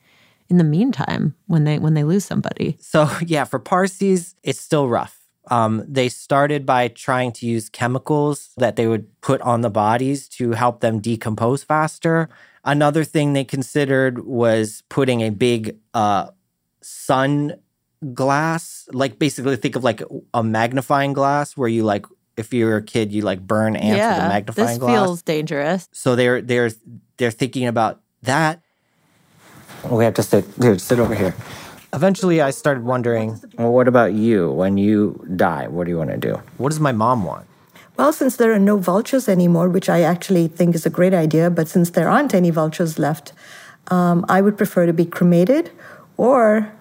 in 0.48 0.58
the 0.58 0.64
meantime 0.64 1.34
when 1.46 1.64
they 1.64 1.78
when 1.78 1.94
they 1.94 2.04
lose 2.04 2.24
somebody? 2.24 2.76
So 2.80 3.10
yeah, 3.26 3.44
for 3.44 3.58
Parsis, 3.58 4.34
it's 4.42 4.60
still 4.60 4.88
rough. 4.88 5.16
Um, 5.50 5.84
they 5.88 6.08
started 6.08 6.64
by 6.64 6.88
trying 6.88 7.32
to 7.32 7.46
use 7.46 7.68
chemicals 7.68 8.50
that 8.56 8.76
they 8.76 8.86
would 8.86 9.20
put 9.20 9.40
on 9.40 9.62
the 9.62 9.70
bodies 9.70 10.28
to 10.28 10.52
help 10.52 10.80
them 10.80 11.00
decompose 11.00 11.64
faster. 11.64 12.28
Another 12.64 13.04
thing 13.04 13.32
they 13.32 13.44
considered 13.44 14.26
was 14.26 14.82
putting 14.88 15.22
a 15.22 15.30
big 15.30 15.78
uh, 15.94 16.30
sun 16.82 17.54
glass, 18.14 18.88
like 18.92 19.18
basically 19.18 19.56
think 19.56 19.76
of 19.76 19.84
like 19.84 20.02
a 20.34 20.42
magnifying 20.42 21.12
glass 21.12 21.56
where 21.56 21.68
you 21.68 21.84
like 21.84 22.06
if 22.36 22.52
you're 22.52 22.76
a 22.76 22.82
kid, 22.82 23.12
you 23.12 23.22
like 23.22 23.40
burn 23.40 23.76
ants 23.76 23.96
with 23.96 24.18
a 24.18 24.22
yeah, 24.22 24.28
magnifying 24.28 24.68
this 24.68 24.78
glass. 24.78 25.04
feels 25.04 25.22
dangerous. 25.22 25.88
So 25.92 26.16
they're 26.16 26.40
they're 26.40 26.70
they're 27.16 27.30
thinking 27.30 27.66
about 27.66 28.00
that. 28.22 28.62
We 29.90 30.04
have 30.04 30.14
to 30.14 30.22
sit 30.22 30.44
here, 30.60 30.78
sit 30.78 30.98
over 30.98 31.14
here. 31.14 31.34
Eventually, 31.92 32.40
I 32.40 32.50
started 32.50 32.84
wondering, 32.84 33.40
well, 33.58 33.72
what 33.72 33.88
about 33.88 34.12
you? 34.12 34.50
When 34.52 34.76
you 34.78 35.26
die, 35.34 35.66
what 35.66 35.84
do 35.84 35.90
you 35.90 35.98
want 35.98 36.10
to 36.10 36.18
do? 36.18 36.40
What 36.58 36.68
does 36.68 36.78
my 36.78 36.92
mom 36.92 37.24
want? 37.24 37.46
Well, 37.96 38.12
since 38.12 38.36
there 38.36 38.52
are 38.52 38.58
no 38.58 38.76
vultures 38.76 39.28
anymore, 39.28 39.68
which 39.68 39.88
I 39.88 40.02
actually 40.02 40.48
think 40.48 40.74
is 40.74 40.86
a 40.86 40.90
great 40.90 41.12
idea, 41.12 41.50
but 41.50 41.68
since 41.68 41.90
there 41.90 42.08
aren't 42.08 42.32
any 42.32 42.50
vultures 42.50 42.98
left, 42.98 43.32
um, 43.88 44.24
I 44.28 44.40
would 44.40 44.56
prefer 44.56 44.86
to 44.86 44.92
be 44.92 45.04
cremated 45.04 45.70
or 46.16 46.72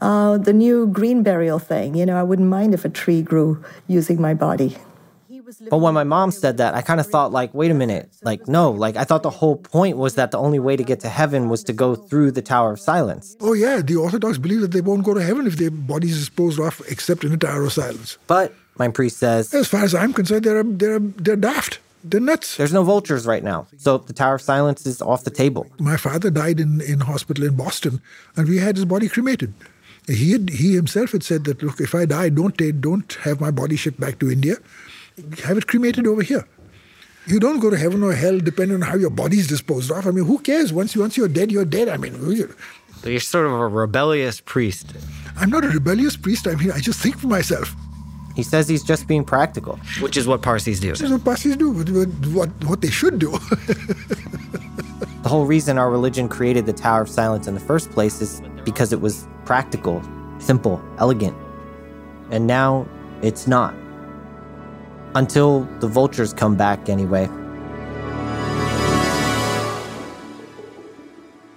uh, 0.00 0.38
the 0.38 0.52
new 0.52 0.86
green 0.86 1.22
burial 1.22 1.58
thing. 1.58 1.94
You 1.94 2.06
know, 2.06 2.16
I 2.16 2.22
wouldn't 2.22 2.48
mind 2.48 2.74
if 2.74 2.84
a 2.84 2.88
tree 2.88 3.22
grew 3.22 3.62
using 3.86 4.20
my 4.20 4.34
body. 4.34 4.78
But 5.70 5.78
when 5.78 5.94
my 5.94 6.04
mom 6.04 6.30
said 6.30 6.56
that, 6.58 6.74
I 6.74 6.82
kind 6.82 7.00
of 7.00 7.06
thought, 7.06 7.32
like, 7.32 7.52
wait 7.54 7.70
a 7.70 7.74
minute, 7.74 8.10
like, 8.22 8.46
no, 8.48 8.70
like, 8.70 8.96
I 8.96 9.04
thought 9.04 9.22
the 9.22 9.30
whole 9.30 9.56
point 9.56 9.96
was 9.96 10.14
that 10.14 10.30
the 10.30 10.38
only 10.38 10.58
way 10.58 10.76
to 10.76 10.84
get 10.84 11.00
to 11.00 11.08
heaven 11.08 11.48
was 11.48 11.64
to 11.64 11.72
go 11.72 11.94
through 11.94 12.32
the 12.32 12.42
Tower 12.42 12.72
of 12.72 12.80
Silence. 12.80 13.36
Oh, 13.40 13.52
yeah, 13.52 13.80
the 13.80 13.96
Orthodox 13.96 14.38
believe 14.38 14.60
that 14.60 14.72
they 14.72 14.80
won't 14.80 15.04
go 15.04 15.14
to 15.14 15.22
heaven 15.22 15.46
if 15.46 15.56
their 15.56 15.70
bodies 15.70 16.16
are 16.16 16.20
disposed 16.20 16.60
of 16.60 16.82
except 16.88 17.24
in 17.24 17.30
the 17.30 17.36
Tower 17.36 17.64
of 17.64 17.72
Silence. 17.72 18.18
But 18.26 18.54
my 18.78 18.88
priest 18.88 19.18
says, 19.18 19.52
As 19.54 19.68
far 19.68 19.84
as 19.84 19.94
I'm 19.94 20.12
concerned, 20.12 20.44
they're, 20.44 20.62
they're, 20.62 20.98
they're 20.98 21.36
daft. 21.36 21.78
They're 22.06 22.20
nuts. 22.20 22.58
there's 22.58 22.72
no 22.72 22.82
vultures 22.82 23.26
right 23.26 23.42
now. 23.42 23.66
So 23.78 23.96
the 23.96 24.12
Tower 24.12 24.34
of 24.34 24.42
Silence 24.42 24.84
is 24.84 25.00
off 25.00 25.24
the 25.24 25.30
table. 25.30 25.66
My 25.78 25.96
father 25.96 26.30
died 26.30 26.60
in, 26.60 26.82
in 26.82 27.00
hospital 27.00 27.44
in 27.44 27.56
Boston, 27.56 28.02
and 28.36 28.46
we 28.46 28.58
had 28.58 28.76
his 28.76 28.84
body 28.84 29.08
cremated. 29.08 29.54
He 30.06 30.32
had, 30.32 30.50
he 30.50 30.74
himself 30.74 31.12
had 31.12 31.22
said 31.22 31.44
that 31.44 31.62
look, 31.62 31.80
if 31.80 31.94
I 31.94 32.04
die, 32.04 32.28
don't 32.28 32.58
take, 32.58 32.82
don't 32.82 33.10
have 33.22 33.40
my 33.40 33.50
body 33.50 33.76
shipped 33.76 33.98
back 33.98 34.18
to 34.18 34.30
India. 34.30 34.56
Have 35.44 35.58
it 35.58 35.66
cremated 35.66 36.06
over 36.06 36.22
here. 36.22 36.46
You 37.26 37.40
don't 37.40 37.58
go 37.58 37.70
to 37.70 37.76
heaven 37.76 38.02
or 38.02 38.12
hell 38.12 38.38
depending 38.38 38.76
on 38.76 38.82
how 38.82 38.96
your 38.96 39.10
body's 39.10 39.46
disposed 39.46 39.90
of. 39.90 40.06
I 40.06 40.10
mean, 40.10 40.24
who 40.26 40.38
cares? 40.38 40.72
Once 40.72 40.94
you 40.94 41.00
once 41.00 41.16
you're 41.16 41.28
dead, 41.28 41.50
you're 41.50 41.64
dead. 41.64 41.88
I 41.88 41.96
mean, 41.96 42.14
So 43.00 43.08
you're 43.08 43.20
sort 43.20 43.46
of 43.46 43.52
a 43.52 43.68
rebellious 43.68 44.40
priest. 44.40 44.94
I'm 45.36 45.50
not 45.50 45.64
a 45.64 45.68
rebellious 45.68 46.16
priest. 46.16 46.46
I 46.46 46.54
mean, 46.54 46.70
I 46.70 46.80
just 46.80 47.00
think 47.00 47.18
for 47.18 47.28
myself. 47.28 47.74
He 48.36 48.42
says 48.42 48.68
he's 48.68 48.82
just 48.82 49.06
being 49.06 49.24
practical, 49.24 49.76
which 50.00 50.16
is 50.16 50.26
what 50.26 50.42
Parsis 50.42 50.80
do. 50.80 50.90
This 50.90 51.02
is 51.02 51.12
what 51.12 51.24
Parsis 51.24 51.56
do. 51.56 51.70
What, 51.70 51.88
what, 52.34 52.64
what 52.64 52.80
they 52.80 52.90
should 52.90 53.18
do. 53.20 53.38
The 55.24 55.30
whole 55.30 55.46
reason 55.46 55.78
our 55.78 55.90
religion 55.90 56.28
created 56.28 56.66
the 56.66 56.74
Tower 56.74 57.00
of 57.00 57.08
Silence 57.08 57.46
in 57.46 57.54
the 57.54 57.60
first 57.60 57.90
place 57.92 58.20
is 58.20 58.42
because 58.62 58.92
it 58.92 59.00
was 59.00 59.26
practical, 59.46 60.02
simple, 60.38 60.82
elegant. 60.98 61.34
And 62.30 62.46
now 62.46 62.86
it's 63.22 63.46
not. 63.46 63.74
Until 65.14 65.60
the 65.80 65.86
vultures 65.86 66.32
come 66.32 66.56
back, 66.56 66.88
anyway. 66.88 67.28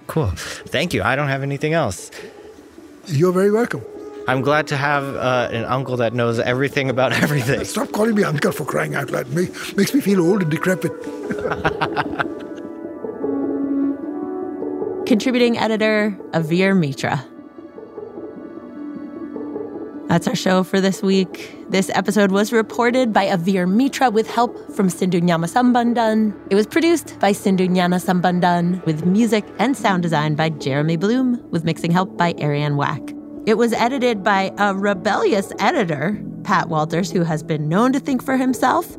Cool. 0.06 0.30
Thank 0.68 0.94
you. 0.94 1.02
I 1.02 1.16
don't 1.16 1.28
have 1.28 1.42
anything 1.42 1.74
else. 1.74 2.10
You're 3.06 3.32
very 3.32 3.50
welcome. 3.50 3.82
I'm 4.26 4.42
glad 4.42 4.66
to 4.68 4.76
have 4.76 5.04
uh, 5.16 5.48
an 5.50 5.64
uncle 5.64 5.96
that 5.96 6.12
knows 6.12 6.38
everything 6.38 6.90
about 6.90 7.12
everything. 7.22 7.64
Stop 7.64 7.92
calling 7.92 8.14
me 8.14 8.24
uncle 8.24 8.52
for 8.52 8.64
crying 8.64 8.94
out 8.94 9.10
loud. 9.10 9.28
Make, 9.30 9.50
makes 9.76 9.94
me 9.94 10.00
feel 10.00 10.20
old 10.20 10.42
and 10.42 10.50
decrepit. 10.50 10.92
Contributing 15.06 15.56
editor, 15.56 16.16
Avir 16.32 16.78
Mitra. 16.78 17.24
That's 20.08 20.26
our 20.26 20.34
show 20.34 20.62
for 20.62 20.80
this 20.80 21.02
week. 21.02 21.54
This 21.68 21.90
episode 21.90 22.32
was 22.32 22.50
reported 22.50 23.12
by 23.12 23.26
Avir 23.26 23.70
Mitra 23.70 24.08
with 24.08 24.26
help 24.26 24.74
from 24.74 24.88
Sindhu 24.88 25.20
Gnanasambandan. 25.20 26.34
It 26.50 26.54
was 26.54 26.66
produced 26.66 27.18
by 27.20 27.32
Sindhu 27.32 27.68
Gnanasambandan 27.68 28.86
with 28.86 29.04
music 29.04 29.44
and 29.58 29.76
sound 29.76 30.02
design 30.02 30.34
by 30.34 30.48
Jeremy 30.48 30.96
Bloom 30.96 31.46
with 31.50 31.64
mixing 31.64 31.90
help 31.90 32.16
by 32.16 32.32
Arianne 32.34 32.76
Wack. 32.76 33.02
It 33.44 33.58
was 33.58 33.74
edited 33.74 34.24
by 34.24 34.50
a 34.56 34.74
rebellious 34.74 35.52
editor, 35.58 36.18
Pat 36.42 36.70
Walters, 36.70 37.10
who 37.10 37.22
has 37.22 37.42
been 37.42 37.68
known 37.68 37.92
to 37.92 38.00
think 38.00 38.22
for 38.22 38.38
himself 38.38 38.96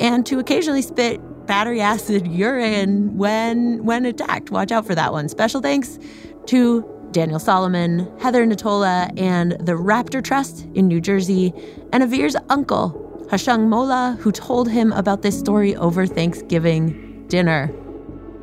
and 0.00 0.24
to 0.24 0.38
occasionally 0.38 0.80
spit 0.80 1.20
battery 1.46 1.82
acid 1.82 2.26
urine 2.26 3.18
when 3.18 3.84
when 3.84 4.06
attacked. 4.06 4.50
Watch 4.50 4.72
out 4.72 4.86
for 4.86 4.94
that 4.94 5.12
one. 5.12 5.28
Special 5.28 5.60
thanks 5.60 5.98
to 6.46 6.88
Daniel 7.12 7.38
Solomon, 7.38 8.10
Heather 8.18 8.46
Natola, 8.46 9.12
and 9.20 9.52
the 9.52 9.72
Raptor 9.72 10.24
Trust 10.24 10.66
in 10.74 10.88
New 10.88 11.00
Jersey, 11.00 11.52
and 11.92 12.02
Avir's 12.02 12.36
uncle, 12.48 13.26
Hoshang 13.30 13.68
Mulla, 13.68 14.16
who 14.20 14.32
told 14.32 14.68
him 14.68 14.92
about 14.92 15.22
this 15.22 15.38
story 15.38 15.76
over 15.76 16.06
Thanksgiving 16.06 17.26
dinner. 17.28 17.70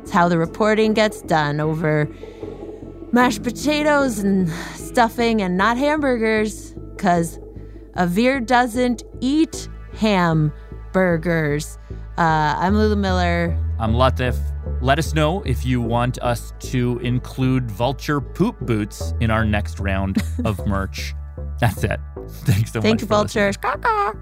It's 0.02 0.10
how 0.10 0.28
the 0.28 0.38
reporting 0.38 0.94
gets 0.94 1.20
done 1.22 1.60
over 1.60 2.08
mashed 3.12 3.42
potatoes 3.42 4.20
and 4.20 4.48
stuffing 4.74 5.42
and 5.42 5.56
not 5.56 5.76
hamburgers, 5.76 6.72
because 6.96 7.38
Avir 7.96 8.44
doesn't 8.44 9.02
eat 9.20 9.68
hamburgers. 9.94 11.76
Uh, 12.16 12.54
I'm 12.56 12.76
Lulu 12.76 12.96
Miller. 12.96 13.58
I'm 13.78 13.94
Latif. 13.94 14.36
Let 14.82 14.98
us 14.98 15.12
know 15.12 15.42
if 15.42 15.66
you 15.66 15.82
want 15.82 16.18
us 16.20 16.54
to 16.60 16.98
include 17.00 17.70
vulture 17.70 18.18
poop 18.18 18.58
boots 18.60 19.12
in 19.20 19.30
our 19.30 19.44
next 19.44 19.78
round 19.78 20.22
of 20.46 20.66
merch. 20.66 21.14
That's 21.58 21.84
it. 21.84 22.00
Thanks 22.28 22.72
so 22.72 22.78
much. 22.80 22.84
Thank 22.84 22.84
much. 22.84 23.00
you, 23.02 23.06
for 23.06 23.16
listening. 23.22 23.44
vultures. 23.44 23.56
Caw-caw. 23.58 24.12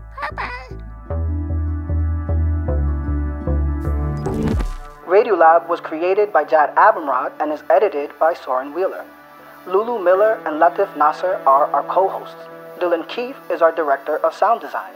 Radiolab 5.06 5.68
was 5.68 5.80
created 5.80 6.32
by 6.32 6.42
Jad 6.42 6.74
Abumrad 6.74 7.32
and 7.40 7.52
is 7.52 7.62
edited 7.70 8.10
by 8.18 8.34
Soren 8.34 8.74
Wheeler. 8.74 9.04
Lulu 9.66 10.02
Miller 10.02 10.42
and 10.44 10.60
Latif 10.60 10.96
Nasser 10.96 11.34
are 11.46 11.66
our 11.66 11.84
co-hosts. 11.84 12.34
Dylan 12.80 13.08
Keefe 13.08 13.36
is 13.48 13.62
our 13.62 13.70
director 13.70 14.16
of 14.18 14.34
sound 14.34 14.60
design. 14.60 14.92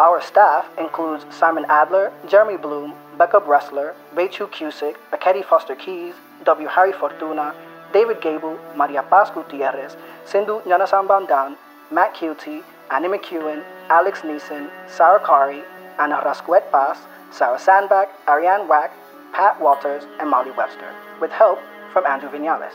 Our 0.00 0.20
staff 0.20 0.66
includes 0.78 1.24
Simon 1.30 1.64
Adler, 1.68 2.12
Jeremy 2.28 2.56
Bloom, 2.56 2.94
Becca 3.20 3.38
Bressler, 3.38 3.92
Rachel 4.14 4.46
Cusick, 4.46 4.96
Beketti 5.12 5.44
Foster 5.44 5.74
Keys, 5.74 6.14
W. 6.44 6.66
Harry 6.68 6.90
Fortuna, 6.90 7.54
David 7.92 8.22
Gable, 8.22 8.58
Maria 8.74 9.02
Paz 9.02 9.28
Gutierrez, 9.28 9.94
Sindhu 10.24 10.62
Gnanasambandan, 10.62 11.54
Matt 11.90 12.14
Kielty, 12.14 12.62
Annie 12.90 13.08
McEwen, 13.08 13.62
Alex 13.90 14.22
Neeson, 14.22 14.70
Sarah 14.88 15.20
Qari, 15.20 15.62
Anna 15.98 16.22
Rascouët-Paz, 16.24 16.96
Sarah 17.30 17.58
Sandbach, 17.58 18.08
Arianne 18.26 18.66
Wack, 18.66 18.90
Pat 19.34 19.60
Walters, 19.60 20.04
and 20.18 20.30
Molly 20.30 20.52
Webster, 20.52 20.90
with 21.20 21.30
help 21.30 21.58
from 21.92 22.06
Andrew 22.06 22.30
Vinales. 22.30 22.72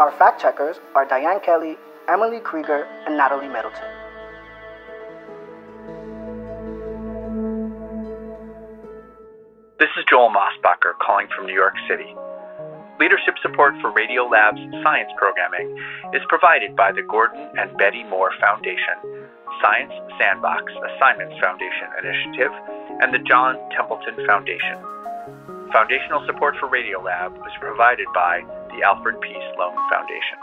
Our 0.00 0.10
fact 0.10 0.40
checkers 0.40 0.78
are 0.96 1.04
Diane 1.04 1.38
Kelly, 1.38 1.76
Emily 2.08 2.40
Krieger, 2.40 2.84
and 3.06 3.16
Natalie 3.16 3.46
Middleton. 3.46 3.97
This 9.78 9.94
is 9.94 10.02
Joel 10.10 10.34
Mossbacher 10.34 10.98
calling 10.98 11.28
from 11.30 11.46
New 11.46 11.54
York 11.54 11.78
City. 11.86 12.10
Leadership 12.98 13.38
support 13.38 13.78
for 13.78 13.94
Radiolab's 13.94 14.58
science 14.82 15.06
programming 15.14 15.70
is 16.10 16.18
provided 16.26 16.74
by 16.74 16.90
the 16.90 17.06
Gordon 17.06 17.46
and 17.54 17.70
Betty 17.78 18.02
Moore 18.10 18.34
Foundation, 18.42 18.98
Science 19.62 19.94
Sandbox, 20.18 20.66
A 20.66 20.90
Simons 20.98 21.38
Foundation 21.38 21.94
initiative, 21.94 22.50
and 23.06 23.14
the 23.14 23.22
John 23.22 23.54
Templeton 23.70 24.18
Foundation. 24.26 24.82
Foundational 25.70 26.26
support 26.26 26.58
for 26.58 26.66
Radio 26.66 26.98
Lab 26.98 27.38
was 27.38 27.54
provided 27.62 28.10
by 28.10 28.42
the 28.74 28.82
Alfred 28.82 29.20
P. 29.22 29.30
Sloan 29.54 29.78
Foundation. 29.94 30.42